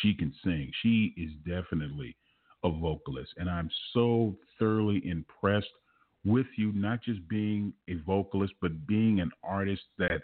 she 0.00 0.14
can 0.14 0.32
sing. 0.44 0.70
She 0.82 1.12
is 1.16 1.30
definitely 1.46 2.16
a 2.62 2.70
vocalist. 2.70 3.32
And 3.36 3.50
I'm 3.50 3.68
so 3.92 4.36
thoroughly 4.58 5.02
impressed 5.04 5.66
with 6.24 6.46
you, 6.56 6.72
not 6.72 7.02
just 7.02 7.26
being 7.28 7.72
a 7.88 7.94
vocalist, 8.06 8.54
but 8.60 8.86
being 8.86 9.20
an 9.20 9.30
artist 9.42 9.82
that 9.98 10.22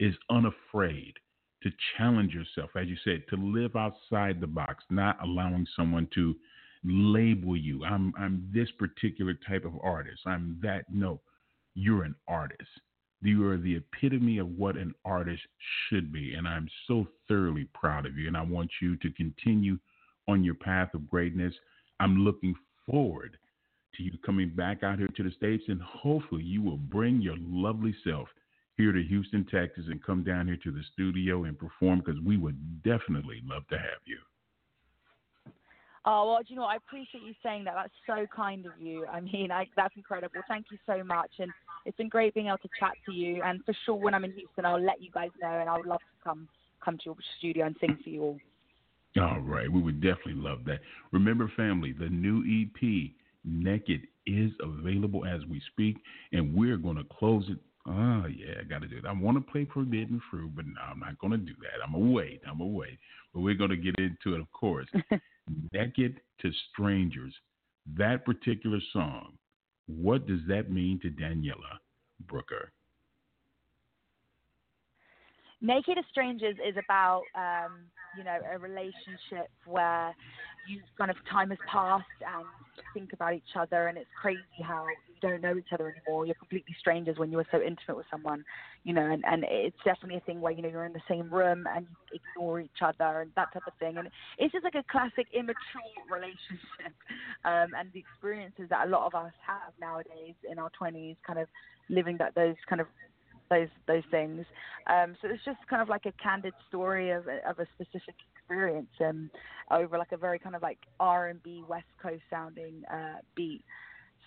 is 0.00 0.14
unafraid 0.30 1.14
to 1.62 1.70
challenge 1.96 2.32
yourself, 2.32 2.70
as 2.76 2.86
you 2.88 2.96
said, 3.04 3.22
to 3.30 3.36
live 3.36 3.76
outside 3.76 4.40
the 4.40 4.46
box, 4.46 4.84
not 4.90 5.22
allowing 5.22 5.66
someone 5.74 6.08
to 6.14 6.34
label 6.84 7.56
you. 7.56 7.84
I'm 7.84 8.12
I'm 8.18 8.48
this 8.52 8.68
particular 8.78 9.34
type 9.48 9.64
of 9.64 9.72
artist. 9.82 10.20
I'm 10.26 10.58
that. 10.62 10.84
No, 10.92 11.20
you're 11.74 12.04
an 12.04 12.14
artist. 12.28 12.68
You 13.22 13.48
are 13.48 13.56
the 13.56 13.76
epitome 13.76 14.38
of 14.38 14.48
what 14.48 14.76
an 14.76 14.94
artist 15.04 15.42
should 15.88 16.12
be, 16.12 16.34
and 16.34 16.46
I'm 16.46 16.68
so 16.86 17.06
thoroughly 17.26 17.68
proud 17.74 18.06
of 18.06 18.16
you. 18.16 18.28
And 18.28 18.36
I 18.36 18.42
want 18.42 18.70
you 18.80 18.96
to 18.96 19.10
continue 19.12 19.78
on 20.28 20.44
your 20.44 20.54
path 20.54 20.92
of 20.94 21.08
greatness. 21.08 21.54
I'm 21.98 22.18
looking 22.18 22.54
forward 22.88 23.38
to 23.96 24.02
you 24.02 24.12
coming 24.24 24.50
back 24.50 24.82
out 24.82 24.98
here 24.98 25.08
to 25.16 25.22
the 25.22 25.30
States, 25.32 25.64
and 25.68 25.80
hopefully 25.82 26.42
you 26.42 26.62
will 26.62 26.76
bring 26.76 27.20
your 27.20 27.36
lovely 27.38 27.94
self 28.04 28.28
here 28.76 28.92
to 28.92 29.02
Houston, 29.02 29.46
Texas, 29.50 29.84
and 29.88 30.02
come 30.04 30.22
down 30.22 30.46
here 30.46 30.58
to 30.62 30.70
the 30.70 30.82
studio 30.92 31.44
and 31.44 31.58
perform 31.58 32.00
because 32.04 32.20
we 32.20 32.36
would 32.36 32.82
definitely 32.82 33.42
love 33.44 33.66
to 33.68 33.78
have 33.78 34.00
you. 34.04 34.18
Oh 36.08 36.30
well, 36.30 36.40
you 36.46 36.54
know, 36.54 36.62
I 36.62 36.76
appreciate 36.76 37.24
you 37.24 37.34
saying 37.42 37.64
that. 37.64 37.74
That's 37.74 37.92
so 38.06 38.26
kind 38.34 38.64
of 38.64 38.72
you. 38.78 39.06
I 39.06 39.20
mean, 39.20 39.50
I, 39.50 39.66
that's 39.76 39.94
incredible. 39.96 40.40
Thank 40.46 40.66
you 40.70 40.78
so 40.86 41.02
much, 41.02 41.30
and 41.40 41.50
it's 41.84 41.96
been 41.96 42.08
great 42.08 42.32
being 42.34 42.46
able 42.46 42.58
to 42.58 42.68
chat 42.78 42.92
to 43.06 43.12
you. 43.12 43.42
And 43.42 43.64
for 43.64 43.74
sure, 43.84 43.96
when 43.96 44.14
I'm 44.14 44.24
in 44.24 44.32
Houston, 44.32 44.64
I'll 44.64 44.80
let 44.80 45.02
you 45.02 45.10
guys 45.10 45.30
know, 45.42 45.48
and 45.48 45.68
I 45.68 45.76
would 45.76 45.86
love 45.86 45.98
to 45.98 46.24
come 46.24 46.48
come 46.84 46.96
to 46.98 47.04
your 47.06 47.16
studio 47.38 47.66
and 47.66 47.76
sing 47.80 47.98
for 48.04 48.10
you 48.10 48.22
all. 48.22 48.38
All 49.20 49.40
right, 49.40 49.70
we 49.70 49.82
would 49.82 50.00
definitely 50.00 50.34
love 50.34 50.64
that. 50.66 50.80
Remember, 51.10 51.50
family, 51.56 51.92
the 51.92 52.08
new 52.08 52.44
EP 52.44 53.10
Naked 53.46 54.02
is 54.26 54.50
available 54.60 55.24
as 55.24 55.44
we 55.46 55.62
speak, 55.72 55.96
and 56.32 56.54
we're 56.54 56.76
going 56.76 56.96
to 56.96 57.04
close 57.04 57.44
it. 57.48 57.58
Oh, 57.88 58.24
yeah, 58.26 58.60
I 58.60 58.64
got 58.64 58.82
to 58.82 58.88
do 58.88 58.96
it. 58.98 59.06
I 59.06 59.12
want 59.12 59.36
to 59.36 59.52
play 59.52 59.66
Forbidden 59.72 60.20
Fruit, 60.30 60.50
but 60.56 60.66
no, 60.66 60.80
I'm 60.90 60.98
not 60.98 61.18
going 61.18 61.30
to 61.30 61.38
do 61.38 61.52
that. 61.60 61.84
I'm 61.84 61.92
going 61.92 62.06
to 62.06 62.12
wait. 62.12 62.40
I'm 62.46 62.58
going 62.58 62.72
to 62.72 62.76
wait. 62.76 62.98
But 63.32 63.40
we're 63.40 63.54
going 63.54 63.70
to 63.70 63.76
get 63.76 63.94
into 63.98 64.34
it, 64.34 64.40
of 64.40 64.50
course. 64.52 64.88
Naked 65.72 66.20
to 66.42 66.50
Strangers, 66.72 67.32
that 67.96 68.24
particular 68.24 68.80
song, 68.92 69.34
what 69.86 70.26
does 70.26 70.40
that 70.48 70.70
mean 70.70 70.98
to 71.02 71.10
Daniela 71.10 71.78
Brooker? 72.26 72.72
Naked 75.60 75.96
to 75.96 76.02
Strangers 76.10 76.56
is 76.66 76.76
about, 76.76 77.22
um, 77.34 77.86
you 78.16 78.24
know, 78.24 78.38
a 78.52 78.58
relationship 78.58 79.48
where 79.66 80.14
you 80.68 80.80
kind 80.98 81.10
of 81.10 81.16
time 81.30 81.50
has 81.50 81.58
passed 81.70 82.04
and 82.20 82.44
think 82.92 83.12
about 83.12 83.34
each 83.34 83.56
other, 83.58 83.88
and 83.88 83.96
it's 83.96 84.10
crazy 84.20 84.42
how 84.62 84.86
you 84.86 85.14
don't 85.20 85.40
know 85.40 85.56
each 85.56 85.72
other 85.72 85.94
anymore. 85.94 86.26
You're 86.26 86.34
completely 86.34 86.74
strangers 86.78 87.18
when 87.18 87.30
you 87.30 87.38
were 87.38 87.46
so 87.50 87.60
intimate 87.60 87.96
with 87.96 88.06
someone, 88.10 88.44
you 88.84 88.92
know, 88.92 89.10
and, 89.10 89.24
and 89.26 89.44
it's 89.48 89.76
definitely 89.84 90.18
a 90.18 90.20
thing 90.20 90.40
where, 90.40 90.52
you 90.52 90.62
know, 90.62 90.68
you're 90.68 90.84
in 90.84 90.92
the 90.92 91.00
same 91.08 91.32
room 91.32 91.66
and 91.74 91.86
you 92.10 92.20
ignore 92.20 92.60
each 92.60 92.82
other 92.82 93.22
and 93.22 93.30
that 93.36 93.52
type 93.52 93.62
of 93.66 93.72
thing. 93.78 93.96
And 93.96 94.08
it's 94.38 94.52
just 94.52 94.64
like 94.64 94.74
a 94.74 94.84
classic 94.90 95.26
immature 95.32 95.56
relationship. 96.10 96.94
Um, 97.44 97.68
and 97.78 97.92
the 97.92 98.00
experiences 98.00 98.66
that 98.70 98.88
a 98.88 98.90
lot 98.90 99.06
of 99.06 99.14
us 99.14 99.32
have 99.46 99.72
nowadays 99.80 100.34
in 100.50 100.58
our 100.58 100.70
20s, 100.80 101.16
kind 101.24 101.38
of 101.38 101.46
living 101.88 102.16
that 102.18 102.34
those 102.34 102.56
kind 102.68 102.80
of 102.80 102.88
those 103.50 103.68
those 103.86 104.02
things. 104.10 104.44
Um, 104.86 105.16
so 105.20 105.28
it's 105.28 105.44
just 105.44 105.58
kind 105.68 105.82
of 105.82 105.88
like 105.88 106.06
a 106.06 106.12
candid 106.22 106.54
story 106.68 107.10
of 107.10 107.26
a, 107.26 107.48
of 107.48 107.58
a 107.58 107.66
specific 107.74 108.14
experience 108.36 108.88
um, 109.00 109.30
over 109.70 109.98
like 109.98 110.12
a 110.12 110.16
very 110.16 110.38
kind 110.38 110.54
of 110.54 110.62
like 110.62 110.78
R 111.00 111.28
and 111.28 111.42
B 111.42 111.62
West 111.68 111.86
Coast 112.02 112.22
sounding 112.30 112.82
uh, 112.92 113.18
beat. 113.34 113.62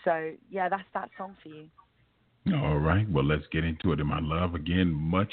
So 0.06 0.32
yeah, 0.50 0.70
that's 0.70 0.84
that 0.94 1.10
song 1.18 1.36
for 1.42 1.50
you. 1.50 1.68
All 2.56 2.78
right. 2.78 3.10
Well, 3.12 3.26
let's 3.26 3.46
get 3.52 3.64
into 3.64 3.92
it. 3.92 4.00
And 4.00 4.10
my 4.10 4.20
love, 4.22 4.56
again, 4.56 4.92
much 4.92 5.32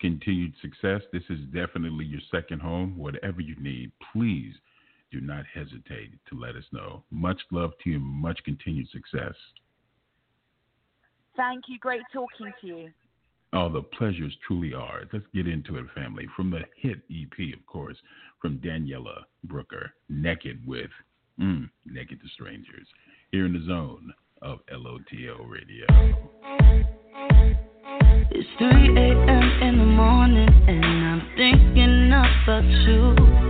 continued 0.00 0.52
success. 0.60 1.02
This 1.12 1.22
is 1.28 1.38
definitely 1.54 2.06
your 2.06 2.20
second 2.30 2.60
home. 2.60 2.96
Whatever 2.96 3.40
you 3.40 3.54
need, 3.60 3.92
please 4.12 4.54
do 5.12 5.20
not 5.20 5.44
hesitate 5.54 6.12
to 6.28 6.38
let 6.38 6.56
us 6.56 6.64
know. 6.72 7.04
Much 7.10 7.40
love 7.52 7.72
to 7.84 7.90
you. 7.90 8.00
Much 8.00 8.40
continued 8.44 8.88
success. 8.90 9.34
Thank 11.36 11.64
you. 11.68 11.78
Great 11.78 12.02
talking 12.12 12.52
to 12.62 12.66
you. 12.66 12.90
Oh, 13.52 13.68
the 13.72 13.82
pleasures 13.82 14.36
truly 14.46 14.74
are. 14.74 15.02
Let's 15.12 15.24
get 15.34 15.46
into 15.46 15.76
it, 15.76 15.86
family. 15.94 16.26
From 16.34 16.50
the 16.50 16.60
hit 16.76 16.98
EP, 17.10 17.54
of 17.54 17.64
course, 17.66 17.96
from 18.40 18.58
Daniela 18.58 19.24
Brooker, 19.44 19.92
Naked 20.08 20.66
with 20.66 20.90
mm, 21.40 21.68
Naked 21.86 22.20
to 22.20 22.28
Strangers, 22.28 22.86
here 23.30 23.46
in 23.46 23.52
the 23.52 23.64
zone 23.66 24.12
of 24.42 24.58
LOTL 24.72 25.48
Radio. 25.48 25.86
It's 28.30 28.48
3 28.58 28.68
a.m. 28.68 29.62
in 29.62 29.78
the 29.78 29.84
morning, 29.84 30.48
and 30.68 30.84
I'm 30.84 31.20
thinking 31.36 32.12
about 32.12 32.64
you. 32.64 33.46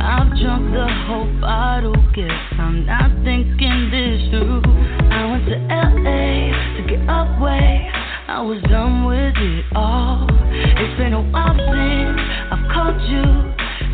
I've 0.00 0.30
drunk 0.40 0.72
the 0.72 0.88
whole 1.06 1.40
bottle, 1.40 1.94
guess 2.14 2.30
I'm 2.58 2.86
not 2.86 3.10
thinking 3.24 3.90
this 3.90 4.30
through. 4.30 4.62
I 5.10 5.30
went 5.30 5.44
to 5.46 5.56
LA 5.68 6.52
to 6.76 6.82
get 6.88 7.02
away. 7.08 7.97
I 8.38 8.40
was 8.42 8.62
done 8.70 9.04
with 9.04 9.34
it 9.34 9.64
all. 9.74 10.24
It's 10.30 10.96
been 10.96 11.12
a 11.12 11.20
while 11.20 11.56
since 11.58 12.14
I've 12.54 12.70
called 12.70 13.02
you, 13.10 13.26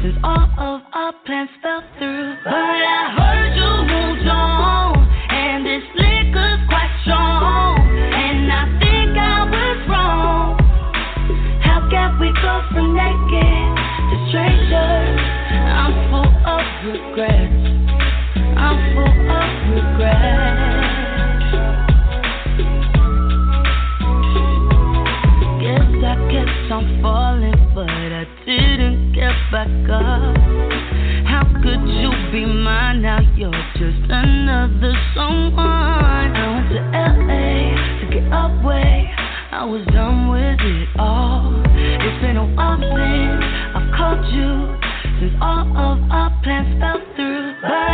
since 0.02 0.18
all 0.22 0.44
of 0.58 0.82
our 0.92 1.14
plans 1.24 1.48
fell 1.62 1.82
through. 1.96 2.36
But 2.44 2.52
I 2.52 3.08
heard 3.16 3.43
How 31.24 31.44
could 31.62 31.88
you 31.88 32.10
be 32.30 32.44
mine 32.44 33.00
now? 33.00 33.20
You're 33.34 33.50
just 33.74 34.10
another 34.10 34.92
someone. 35.14 35.56
I 35.58 36.52
went 36.52 36.68
to 36.68 36.80
LA 36.92 37.72
to 38.00 38.06
get 38.12 38.26
away. 38.28 39.10
I 39.52 39.64
was 39.64 39.84
done 39.86 40.28
with 40.28 40.60
it 40.60 40.88
all. 40.98 41.62
It's 41.64 42.20
been 42.20 42.36
a 42.36 42.44
while 42.54 42.76
since 42.76 43.40
I've 43.74 43.88
called 43.96 44.26
you, 44.34 44.76
since 45.20 45.34
all 45.40 45.64
of 45.64 45.98
our 46.10 46.30
plans 46.42 46.78
fell 46.80 47.00
through. 47.16 47.54
But 47.62 47.93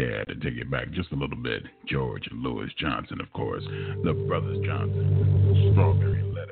Yeah, 0.00 0.24
to 0.24 0.34
take 0.36 0.58
it 0.58 0.70
back 0.70 0.90
just 0.92 1.12
a 1.12 1.14
little 1.14 1.36
bit, 1.36 1.62
George 1.86 2.26
and 2.30 2.40
Louis 2.40 2.70
Johnson, 2.78 3.20
of 3.20 3.30
course, 3.34 3.62
the 4.02 4.14
Brothers 4.26 4.64
Johnson, 4.64 5.70
Strawberry 5.72 6.22
Letter, 6.22 6.48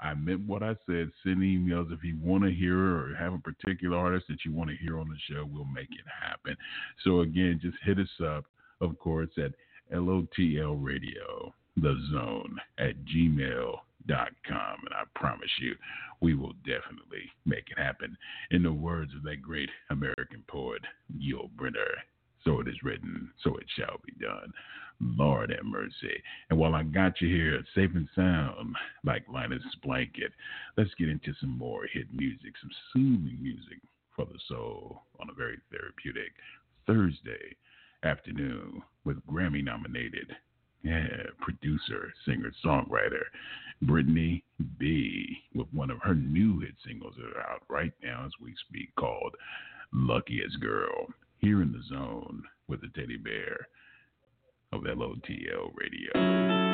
I 0.00 0.14
meant 0.14 0.46
what 0.46 0.62
I 0.62 0.76
said. 0.86 1.10
Send 1.22 1.38
emails 1.38 1.92
if 1.92 2.02
you 2.02 2.18
want 2.22 2.44
to 2.44 2.50
hear 2.50 2.78
or 2.78 3.14
have 3.18 3.34
a 3.34 3.38
particular 3.38 3.98
artist 3.98 4.26
that 4.28 4.44
you 4.44 4.52
want 4.52 4.70
to 4.70 4.76
hear 4.76 4.98
on 4.98 5.08
the 5.08 5.34
show. 5.34 5.46
We'll 5.50 5.66
make 5.66 5.90
it 5.90 6.06
happen. 6.22 6.56
So 7.04 7.20
again, 7.20 7.60
just 7.62 7.76
hit 7.84 7.98
us 7.98 8.08
up, 8.26 8.46
of 8.80 8.98
course, 8.98 9.30
at 9.36 9.52
LOTL 9.92 10.82
Radio, 10.82 11.54
the 11.76 11.94
zone 12.12 12.56
at 12.78 12.94
gmail 13.04 13.78
com, 14.08 14.76
and 14.84 14.94
I 14.94 15.04
promise 15.14 15.50
you, 15.60 15.74
we 16.20 16.34
will 16.34 16.54
definitely 16.64 17.30
make 17.44 17.70
it 17.70 17.78
happen. 17.78 18.16
In 18.50 18.62
the 18.62 18.72
words 18.72 19.12
of 19.14 19.22
that 19.24 19.42
great 19.42 19.70
American 19.90 20.42
poet, 20.48 20.82
Yul 21.16 21.50
Brynner, 21.56 21.94
so 22.44 22.60
it 22.60 22.68
is 22.68 22.82
written, 22.82 23.30
so 23.42 23.56
it 23.56 23.66
shall 23.76 24.00
be 24.04 24.12
done. 24.24 24.52
Lord 25.00 25.50
have 25.50 25.64
mercy. 25.64 26.22
And 26.50 26.58
while 26.58 26.74
I 26.74 26.82
got 26.82 27.20
you 27.20 27.28
here, 27.28 27.62
safe 27.74 27.90
and 27.94 28.08
sound, 28.14 28.76
like 29.04 29.24
Linus 29.32 29.62
Blanket, 29.82 30.32
let's 30.76 30.94
get 30.98 31.08
into 31.08 31.32
some 31.40 31.56
more 31.56 31.86
hit 31.92 32.06
music, 32.12 32.52
some 32.60 32.70
soothing 32.92 33.38
music 33.40 33.78
for 34.14 34.26
the 34.26 34.38
soul 34.48 35.02
on 35.20 35.30
a 35.30 35.34
very 35.34 35.58
therapeutic 35.70 36.32
Thursday 36.86 37.56
afternoon 38.02 38.82
with 39.04 39.24
Grammy 39.26 39.62
nominated 39.64 40.36
yeah, 40.82 41.06
producer, 41.40 42.12
singer, 42.26 42.52
songwriter, 42.64 43.24
Brittany 43.82 44.44
B, 44.78 45.38
with 45.54 45.68
one 45.72 45.90
of 45.90 45.98
her 46.02 46.14
new 46.14 46.60
hit 46.60 46.74
singles 46.86 47.14
that 47.16 47.36
are 47.36 47.50
out 47.50 47.62
right 47.68 47.92
now 48.02 48.24
as 48.26 48.32
we 48.42 48.54
speak 48.68 48.94
called 48.96 49.34
Luckiest 49.92 50.60
Girl, 50.60 51.06
here 51.38 51.62
in 51.62 51.72
the 51.72 51.82
zone 51.88 52.42
with 52.68 52.80
the 52.80 52.88
teddy 52.88 53.16
bear 53.16 53.68
of 54.72 54.82
LOTL 54.82 55.72
Radio. 55.74 56.69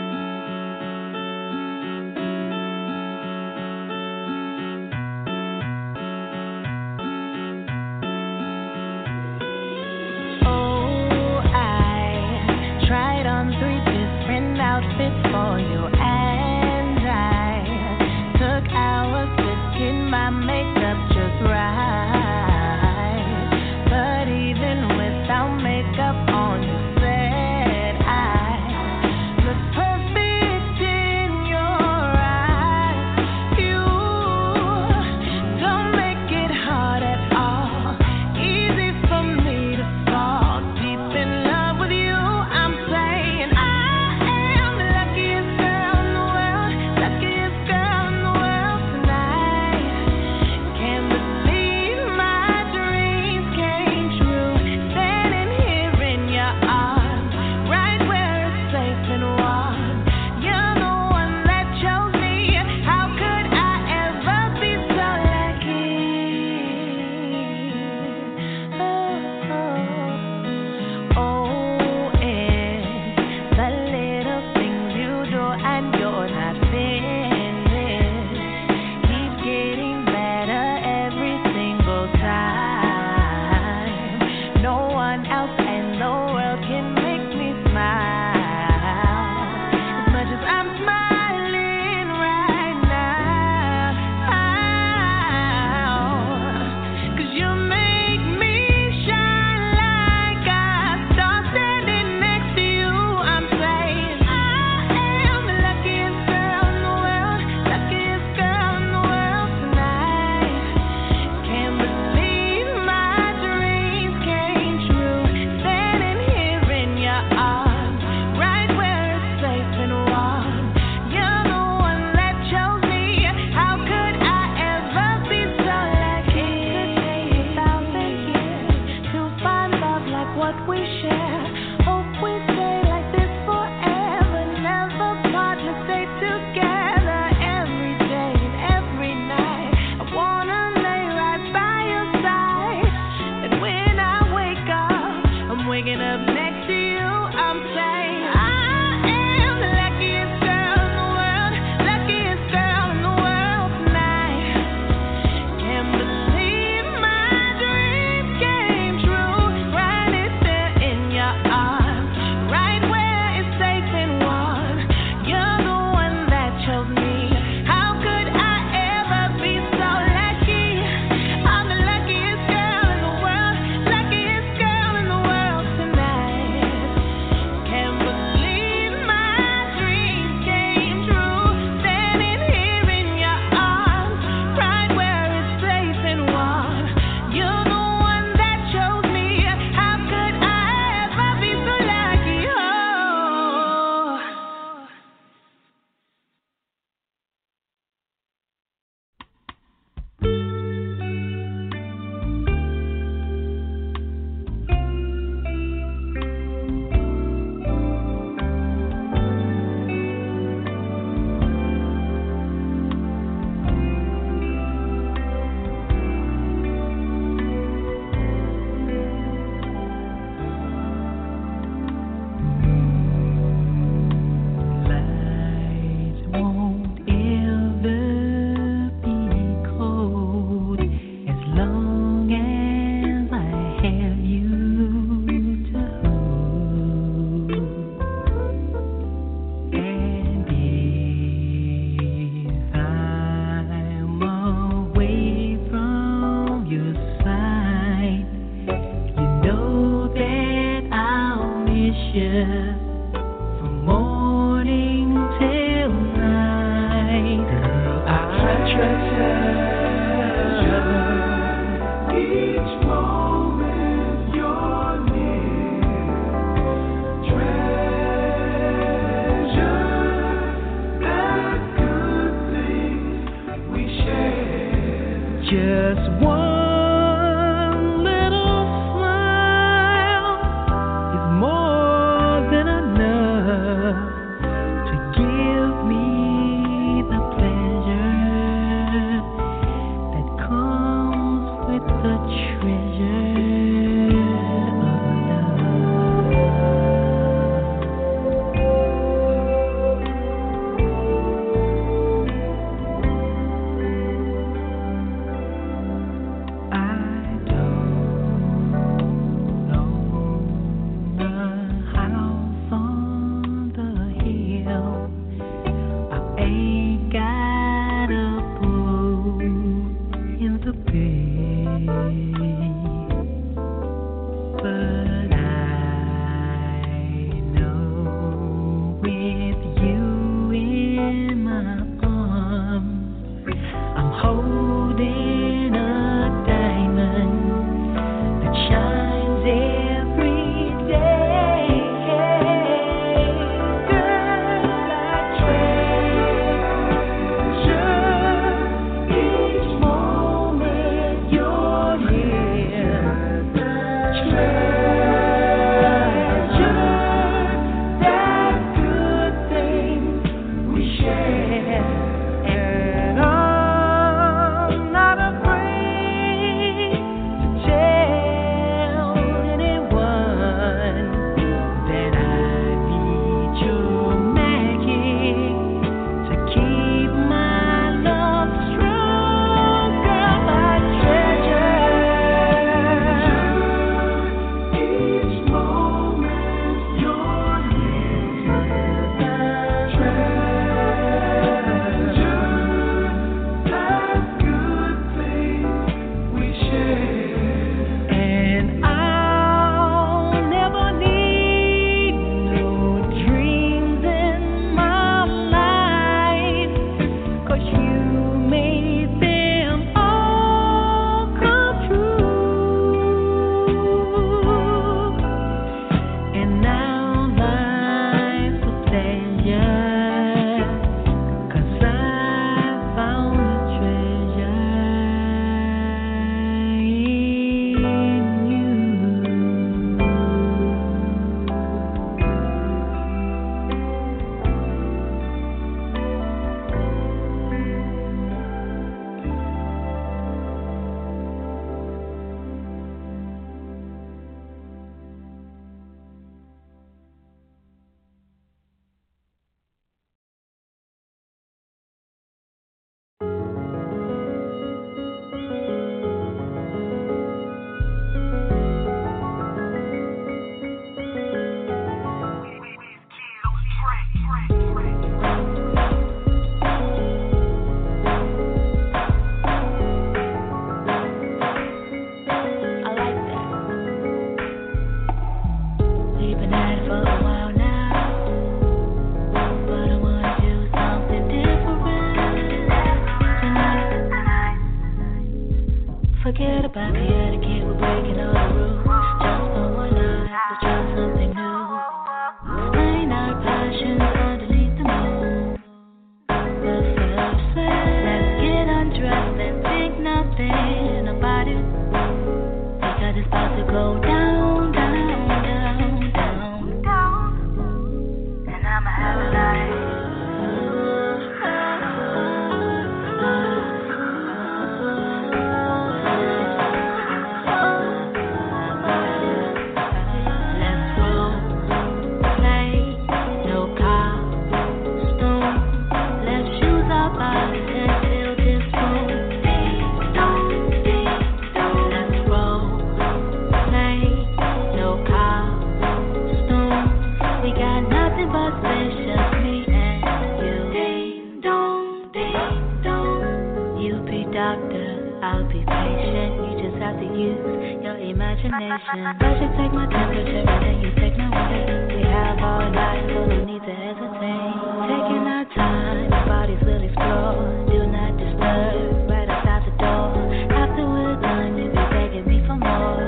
use 547.17 547.41
your 547.81 547.97
imagination. 547.97 549.01
I 549.09 549.17
you 549.41 549.49
take 549.57 549.73
my 549.73 549.89
temperature, 549.89 550.45
but 550.45 550.61
then 550.61 550.77
you 550.85 550.93
take 551.01 551.17
my 551.17 551.33
weight. 551.33 551.97
We 551.97 552.03
have 552.05 552.39
all 552.45 552.69
night, 552.69 553.09
so 553.09 553.25
no 553.25 553.39
need 553.41 553.64
to 553.64 553.73
hesitate. 553.73 554.53
Taking 554.85 555.25
our 555.25 555.47
time, 555.57 556.12
our 556.12 556.27
bodies 556.29 556.61
will 556.61 556.83
explore. 556.85 557.41
Do 557.73 557.89
not 557.89 558.12
disturb, 558.21 559.09
right 559.09 559.29
outside 559.33 559.64
the 559.64 559.75
door. 559.81 560.12
After 560.53 560.85
we're 560.85 561.17
done, 561.25 561.57
you'll 561.57 561.73
be 561.73 561.85
begging 561.89 562.27
me 562.29 562.45
for 562.45 562.61
more. 562.61 563.01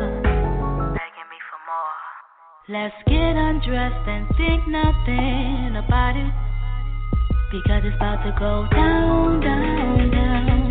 Begging 0.96 1.28
me 1.28 1.38
for 1.52 1.60
more. 1.68 1.96
Let's 2.72 2.96
get 3.04 3.36
undressed 3.36 4.08
and 4.08 4.24
think 4.40 4.64
nothing 4.72 5.76
about 5.76 6.16
it. 6.16 6.32
Because 7.52 7.84
it's 7.84 7.96
about 7.96 8.24
to 8.24 8.32
go 8.40 8.68
down, 8.72 9.40
down, 9.40 10.10
down. 10.10 10.67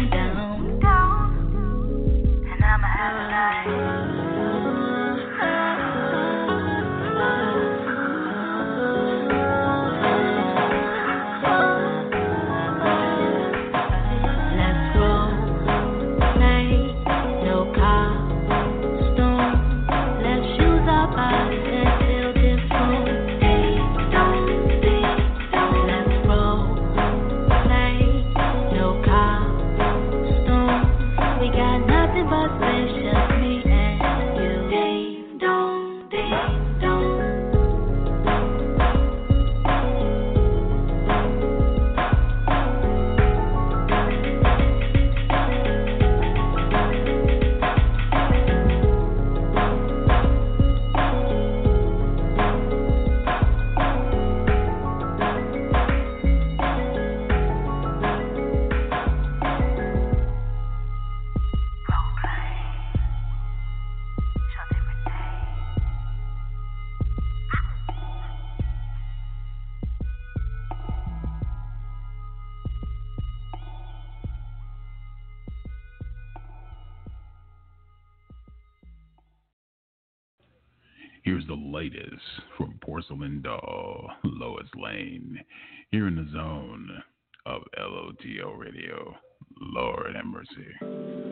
Here's 81.27 81.45
the 81.45 81.55
latest 81.55 82.23
from 82.55 82.79
Porcelain 82.79 83.41
Doll, 83.41 84.09
Lois 84.23 84.69
Lane, 84.77 85.37
here 85.91 86.07
in 86.07 86.15
the 86.15 86.25
zone 86.31 87.03
of 87.45 87.63
LOTL 87.77 88.57
Radio. 88.57 89.13
Lord 89.59 90.15
have 90.15 90.25
mercy. 90.25 91.26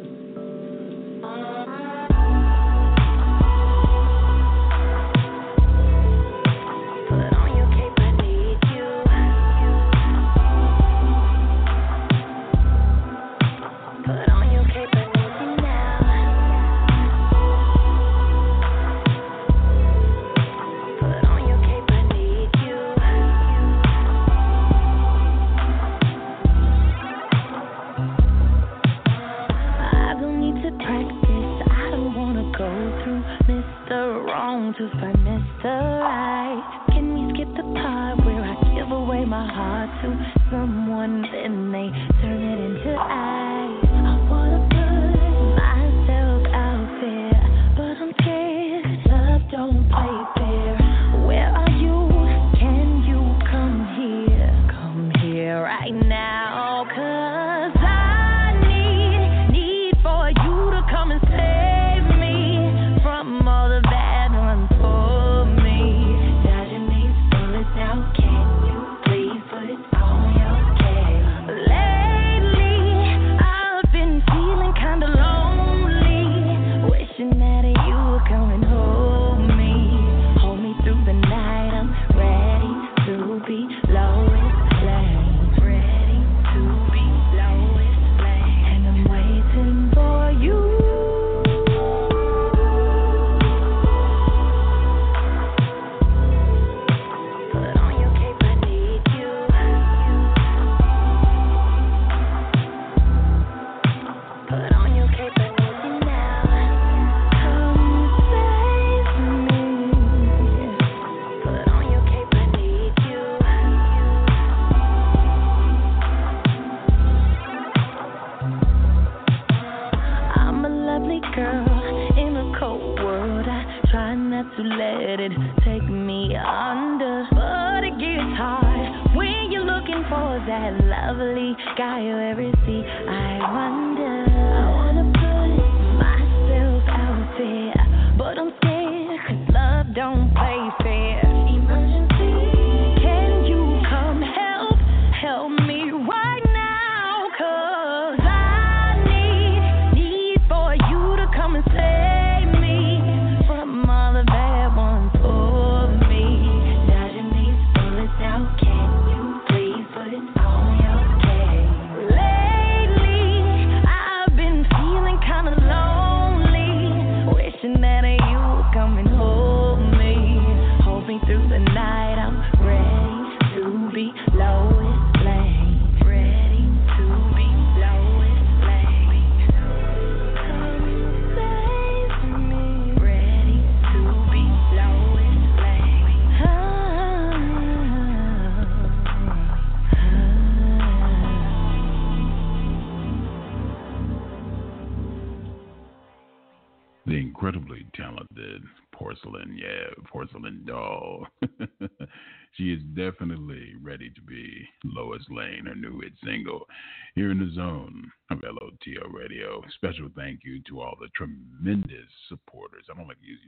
Special 209.74 210.10
thank 210.16 210.42
you 210.44 210.62
to 210.70 210.82
all 210.82 210.96
the 211.00 211.10
tremendous 211.16 212.10
supporters. 212.30 212.86
I 212.90 212.98
don't 212.98 213.08
like 213.08 213.20
to 213.20 213.28
use, 213.28 213.40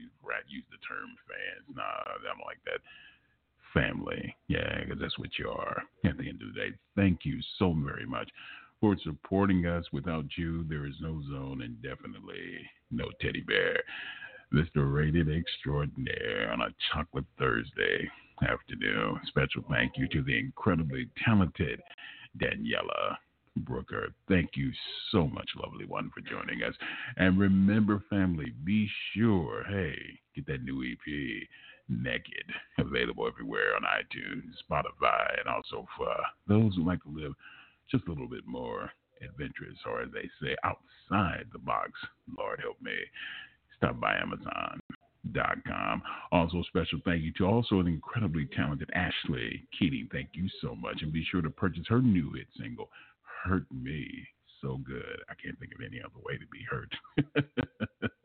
use 0.48 0.64
the 0.70 0.78
term 0.86 1.08
fans. 1.26 1.76
Nah, 1.76 1.82
I 1.82 2.16
don't 2.24 2.46
like 2.46 2.60
that. 2.66 2.80
Family. 3.74 4.34
Yeah, 4.48 4.80
because 4.80 5.00
that's 5.00 5.18
what 5.18 5.38
you 5.38 5.48
are 5.50 5.82
at 6.04 6.16
the 6.16 6.28
end 6.28 6.40
of 6.40 6.54
the 6.54 6.60
day. 6.60 6.76
Thank 6.96 7.20
you 7.24 7.38
so 7.58 7.74
very 7.84 8.06
much 8.06 8.30
for 8.80 8.96
supporting 9.02 9.66
us. 9.66 9.84
Without 9.92 10.24
you, 10.36 10.64
there 10.68 10.86
is 10.86 10.94
no 11.00 11.20
zone 11.30 11.62
and 11.62 11.80
definitely 11.82 12.40
no 12.90 13.04
teddy 13.20 13.42
bear. 13.42 13.82
Mr. 14.54 14.90
Rated 14.90 15.28
Extraordinaire 15.28 16.50
on 16.50 16.62
a 16.62 16.74
Chocolate 16.92 17.26
Thursday 17.38 18.08
afternoon. 18.42 19.20
Special 19.26 19.64
thank 19.70 19.92
you 19.96 20.08
to 20.08 20.22
the 20.22 20.38
incredibly 20.38 21.08
talented 21.24 21.80
Daniela 22.38 23.16
Brooker. 23.56 24.08
Thank 24.28 24.50
you 24.54 24.70
so 25.10 25.26
much, 25.26 25.48
lovely 25.56 25.84
one, 25.84 26.10
for 26.14 26.20
joining 26.20 26.62
us. 26.62 26.74
And 27.16 27.38
remember, 27.38 28.02
family, 28.10 28.52
be 28.64 28.88
sure, 29.14 29.64
hey, 29.68 29.96
get 30.34 30.46
that 30.46 30.62
new 30.62 30.82
EP, 30.84 31.48
Naked, 31.90 32.44
available 32.78 33.26
everywhere 33.26 33.74
on 33.74 33.82
iTunes, 33.82 34.52
Spotify, 34.70 35.40
and 35.40 35.48
also 35.48 35.86
for 35.96 36.14
those 36.46 36.74
who 36.76 36.86
like 36.86 37.02
to 37.04 37.08
live 37.08 37.32
just 37.90 38.06
a 38.06 38.10
little 38.10 38.28
bit 38.28 38.46
more 38.46 38.90
adventurous, 39.22 39.78
or 39.86 40.02
as 40.02 40.08
they 40.12 40.28
say, 40.40 40.54
outside 40.64 41.46
the 41.52 41.58
box. 41.58 41.92
Lord 42.36 42.60
help 42.60 42.76
me. 42.82 42.92
Stop 43.78 43.98
by 43.98 44.18
Amazon.com. 45.24 46.02
Also, 46.32 46.58
a 46.58 46.64
special 46.64 46.98
thank 47.04 47.22
you 47.22 47.32
to 47.38 47.44
also 47.44 47.80
an 47.80 47.86
incredibly 47.86 48.48
talented 48.56 48.90
Ashley 48.94 49.66
Keating. 49.78 50.08
Thank 50.12 50.30
you 50.32 50.48
so 50.60 50.74
much. 50.74 51.02
And 51.02 51.12
be 51.12 51.24
sure 51.30 51.42
to 51.42 51.50
purchase 51.50 51.84
her 51.88 52.00
new 52.00 52.32
hit 52.34 52.46
single, 52.58 52.90
hurt 53.44 53.64
me 53.72 54.08
so 54.60 54.78
good. 54.84 55.20
I 55.28 55.34
can't 55.42 55.58
think 55.58 55.72
of 55.74 55.80
any 55.86 56.00
other 56.00 56.18
way 56.24 56.36
to 56.36 56.46
be 56.50 56.64
hurt. 56.68 56.92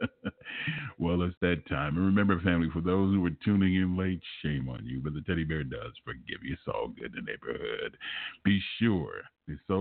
well, 0.98 1.22
it's 1.22 1.36
that 1.42 1.68
time. 1.70 1.98
And 1.98 2.06
remember, 2.06 2.40
family, 2.42 2.70
for 2.74 2.82
those 2.82 3.14
who 3.14 3.26
are 3.26 3.32
tuning 3.46 3.76
in 3.76 3.98
late, 3.98 4.22
shame 4.42 4.68
on 4.70 4.86
you, 4.86 5.00
but 5.04 5.14
the 5.14 5.22
teddy 5.22 5.44
bear 5.44 5.64
does 5.64 5.94
forgive 6.04 6.44
you. 6.44 6.54
It's 6.54 6.62
all 6.68 6.88
good 6.88 7.16
in 7.16 7.26
the 7.26 7.32
neighborhood. 7.32 7.98
Be 8.44 8.60
sure. 8.80 9.22
So, 9.68 9.76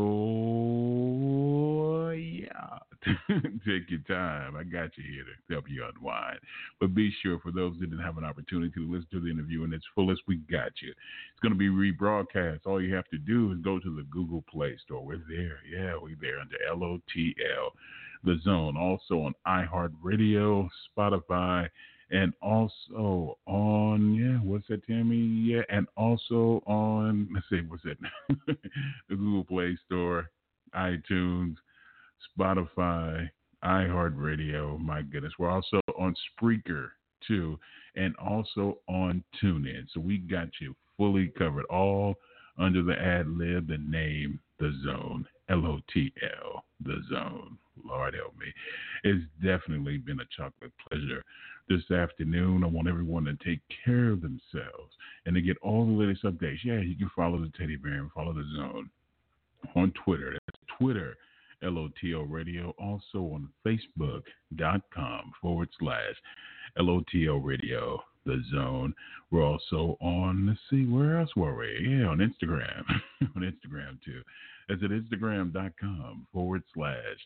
yeah, 2.11 2.79
Take 3.67 3.91
your 3.91 4.01
time. 4.07 4.57
I 4.57 4.63
got 4.63 4.97
you 4.97 5.05
here 5.11 5.25
to 5.25 5.53
help 5.53 5.65
you 5.69 5.85
unwind. 5.85 6.39
But 6.81 6.95
be 6.95 7.13
sure, 7.23 7.41
for 7.41 7.51
those 7.51 7.75
that 7.81 7.91
didn't 7.91 8.05
have 8.05 8.19
an 8.19 8.25
opportunity 8.25 8.73
to 8.75 8.91
listen 8.91 9.09
to 9.13 9.21
the 9.21 9.31
interview 9.31 9.65
in 9.65 9.73
its 9.73 9.85
fullest, 9.95 10.23
we 10.29 10.37
got 10.51 10.71
you. 10.81 10.91
It's 10.91 11.41
going 11.43 11.53
to 11.53 11.59
be 11.59 11.69
rebroadcast. 11.69 12.61
All 12.65 12.81
you 12.81 12.95
have 12.95 13.09
to 13.09 13.19
do 13.19 13.53
is 13.53 13.59
go 13.59 13.79
to 13.79 13.97
the 13.97 14.05
Google 14.05 14.45
Play 14.51 14.77
Store. 14.85 15.05
We're 15.05 15.23
there. 15.29 15.59
Yeah, 15.69 15.95
we're 16.01 16.17
there 16.21 16.39
under 16.39 16.57
LOTL, 16.75 17.71
The 18.25 18.39
Zone. 18.45 18.77
Also 18.77 19.23
on 19.23 19.35
iHeartRadio, 19.47 20.69
Spotify, 20.97 21.69
and 22.13 22.33
also 22.43 23.39
on 23.47 24.15
yeah, 24.15 24.39
what's 24.49 24.69
that, 24.69 24.87
Tammy? 24.87 25.17
Yeah, 25.17 25.63
and 25.71 25.87
also 25.97 26.63
on 26.67 27.29
let's 27.35 27.47
see, 27.51 27.67
what's 27.67 27.85
it? 27.85 27.99
the 29.09 29.17
Google 29.17 29.45
Play 29.45 29.77
Store, 29.87 30.31
iTunes, 30.75 31.57
Spotify, 32.39 33.29
iHeartRadio. 33.65 34.79
My 34.79 35.03
goodness, 35.03 35.33
we're 35.39 35.51
also 35.51 35.81
on 35.99 36.15
Spreaker 36.41 36.89
too, 37.27 37.59
and 37.95 38.15
also 38.17 38.79
on 38.89 39.23
TuneIn. 39.43 39.87
So 39.93 40.01
we 40.01 40.19
got 40.19 40.49
you 40.61 40.75
fully 40.97 41.33
covered, 41.39 41.65
all 41.67 42.17
under 42.59 42.83
the 42.83 42.99
ad 43.01 43.29
lib, 43.29 43.69
the 43.69 43.79
name, 43.79 44.41
the 44.59 44.73
zone, 44.85 45.27
L 45.49 45.67
O 45.67 45.79
T 45.93 46.13
L, 46.45 46.65
the 46.85 47.03
zone. 47.11 47.59
Lord 47.85 48.15
help 48.15 48.35
me. 48.39 48.47
It's 49.03 49.25
definitely 49.43 49.97
been 49.97 50.21
a 50.21 50.25
chocolate 50.37 50.73
pleasure 50.89 51.23
this 51.69 51.91
afternoon. 51.91 52.63
I 52.63 52.67
want 52.67 52.87
everyone 52.87 53.25
to 53.25 53.35
take 53.45 53.61
care 53.85 54.11
of 54.11 54.21
themselves 54.21 54.93
and 55.25 55.35
to 55.35 55.41
get 55.41 55.57
all 55.63 55.87
the 55.87 55.93
latest 55.93 56.25
updates. 56.25 56.59
Yeah, 56.65 56.81
you 56.81 56.97
can 56.97 57.11
follow 57.17 57.41
the 57.41 57.51
teddy 57.59 57.77
bear 57.77 57.95
and 57.95 58.13
follow 58.13 58.35
the 58.35 58.45
zone 58.57 58.91
on 59.75 59.93
Twitter. 60.05 60.33
That's 60.33 60.59
Twitter, 60.79 61.17
LOTL 61.63 62.27
Radio. 62.29 62.75
Also 62.79 63.19
on 63.19 63.49
Facebook.com 63.67 65.33
forward 65.41 65.69
slash 65.79 66.15
LOTL 66.79 67.41
Radio, 67.43 68.03
the 68.27 68.43
zone. 68.53 68.95
We're 69.31 69.45
also 69.45 69.97
on, 70.01 70.47
let's 70.47 70.61
see, 70.71 70.87
where 70.87 71.19
else 71.19 71.31
were 71.37 71.57
we? 71.57 71.87
Yeah, 71.89 72.07
on 72.07 72.19
Instagram. 72.19 72.85
on 73.37 73.43
Instagram 73.43 74.03
too. 74.05 74.23
That's 74.69 74.83
at 74.83 74.91
Instagram.com 74.91 76.27
forward 76.33 76.63
slash 76.75 77.19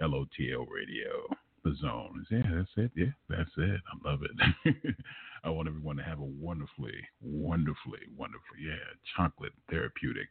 LOTL 0.00 0.66
Radio 0.70 1.28
the 1.64 1.74
zone. 1.80 2.26
Yeah, 2.30 2.42
that's 2.54 2.70
it. 2.76 2.90
Yeah, 2.94 3.12
that's 3.28 3.50
it. 3.56 3.80
I 3.86 4.08
love 4.08 4.20
it. 4.22 4.94
I 5.44 5.50
want 5.50 5.68
everyone 5.68 5.96
to 5.96 6.02
have 6.02 6.18
a 6.20 6.24
wonderfully, 6.24 6.94
wonderfully, 7.22 8.00
wonderful, 8.16 8.56
yeah, 8.60 8.76
chocolate 9.16 9.52
therapeutic 9.70 10.28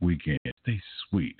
weekend. 0.00 0.38
Stay 0.62 0.80
sweet. 1.08 1.36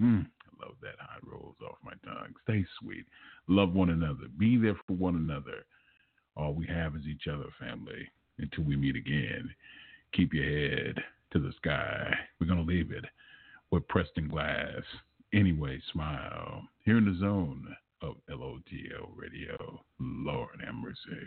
Mm, 0.00 0.26
love 0.60 0.74
that 0.82 0.96
how 0.98 1.16
it 1.18 1.30
rolls 1.30 1.56
off 1.64 1.76
my 1.84 1.92
tongue. 2.04 2.34
Stay 2.44 2.64
sweet. 2.80 3.06
Love 3.48 3.72
one 3.74 3.90
another. 3.90 4.28
Be 4.38 4.56
there 4.56 4.76
for 4.86 4.94
one 4.94 5.16
another. 5.16 5.64
All 6.36 6.54
we 6.54 6.66
have 6.66 6.94
is 6.96 7.06
each 7.06 7.28
other, 7.28 7.46
family. 7.58 8.08
Until 8.38 8.64
we 8.64 8.76
meet 8.76 8.96
again, 8.96 9.48
keep 10.12 10.34
your 10.34 10.44
head 10.44 11.02
to 11.32 11.38
the 11.38 11.52
sky. 11.56 12.14
We're 12.38 12.46
going 12.46 12.64
to 12.64 12.70
leave 12.70 12.92
it 12.92 13.04
with 13.70 13.88
Preston 13.88 14.28
Glass. 14.28 14.82
Anyway, 15.32 15.80
smile. 15.92 16.62
Here 16.84 16.98
in 16.98 17.06
the 17.06 17.18
zone 17.18 17.74
of 18.02 18.16
LOTL 18.28 19.10
Radio. 19.16 19.80
Lord 19.98 20.60
have 20.64 20.74
mercy. 20.74 21.26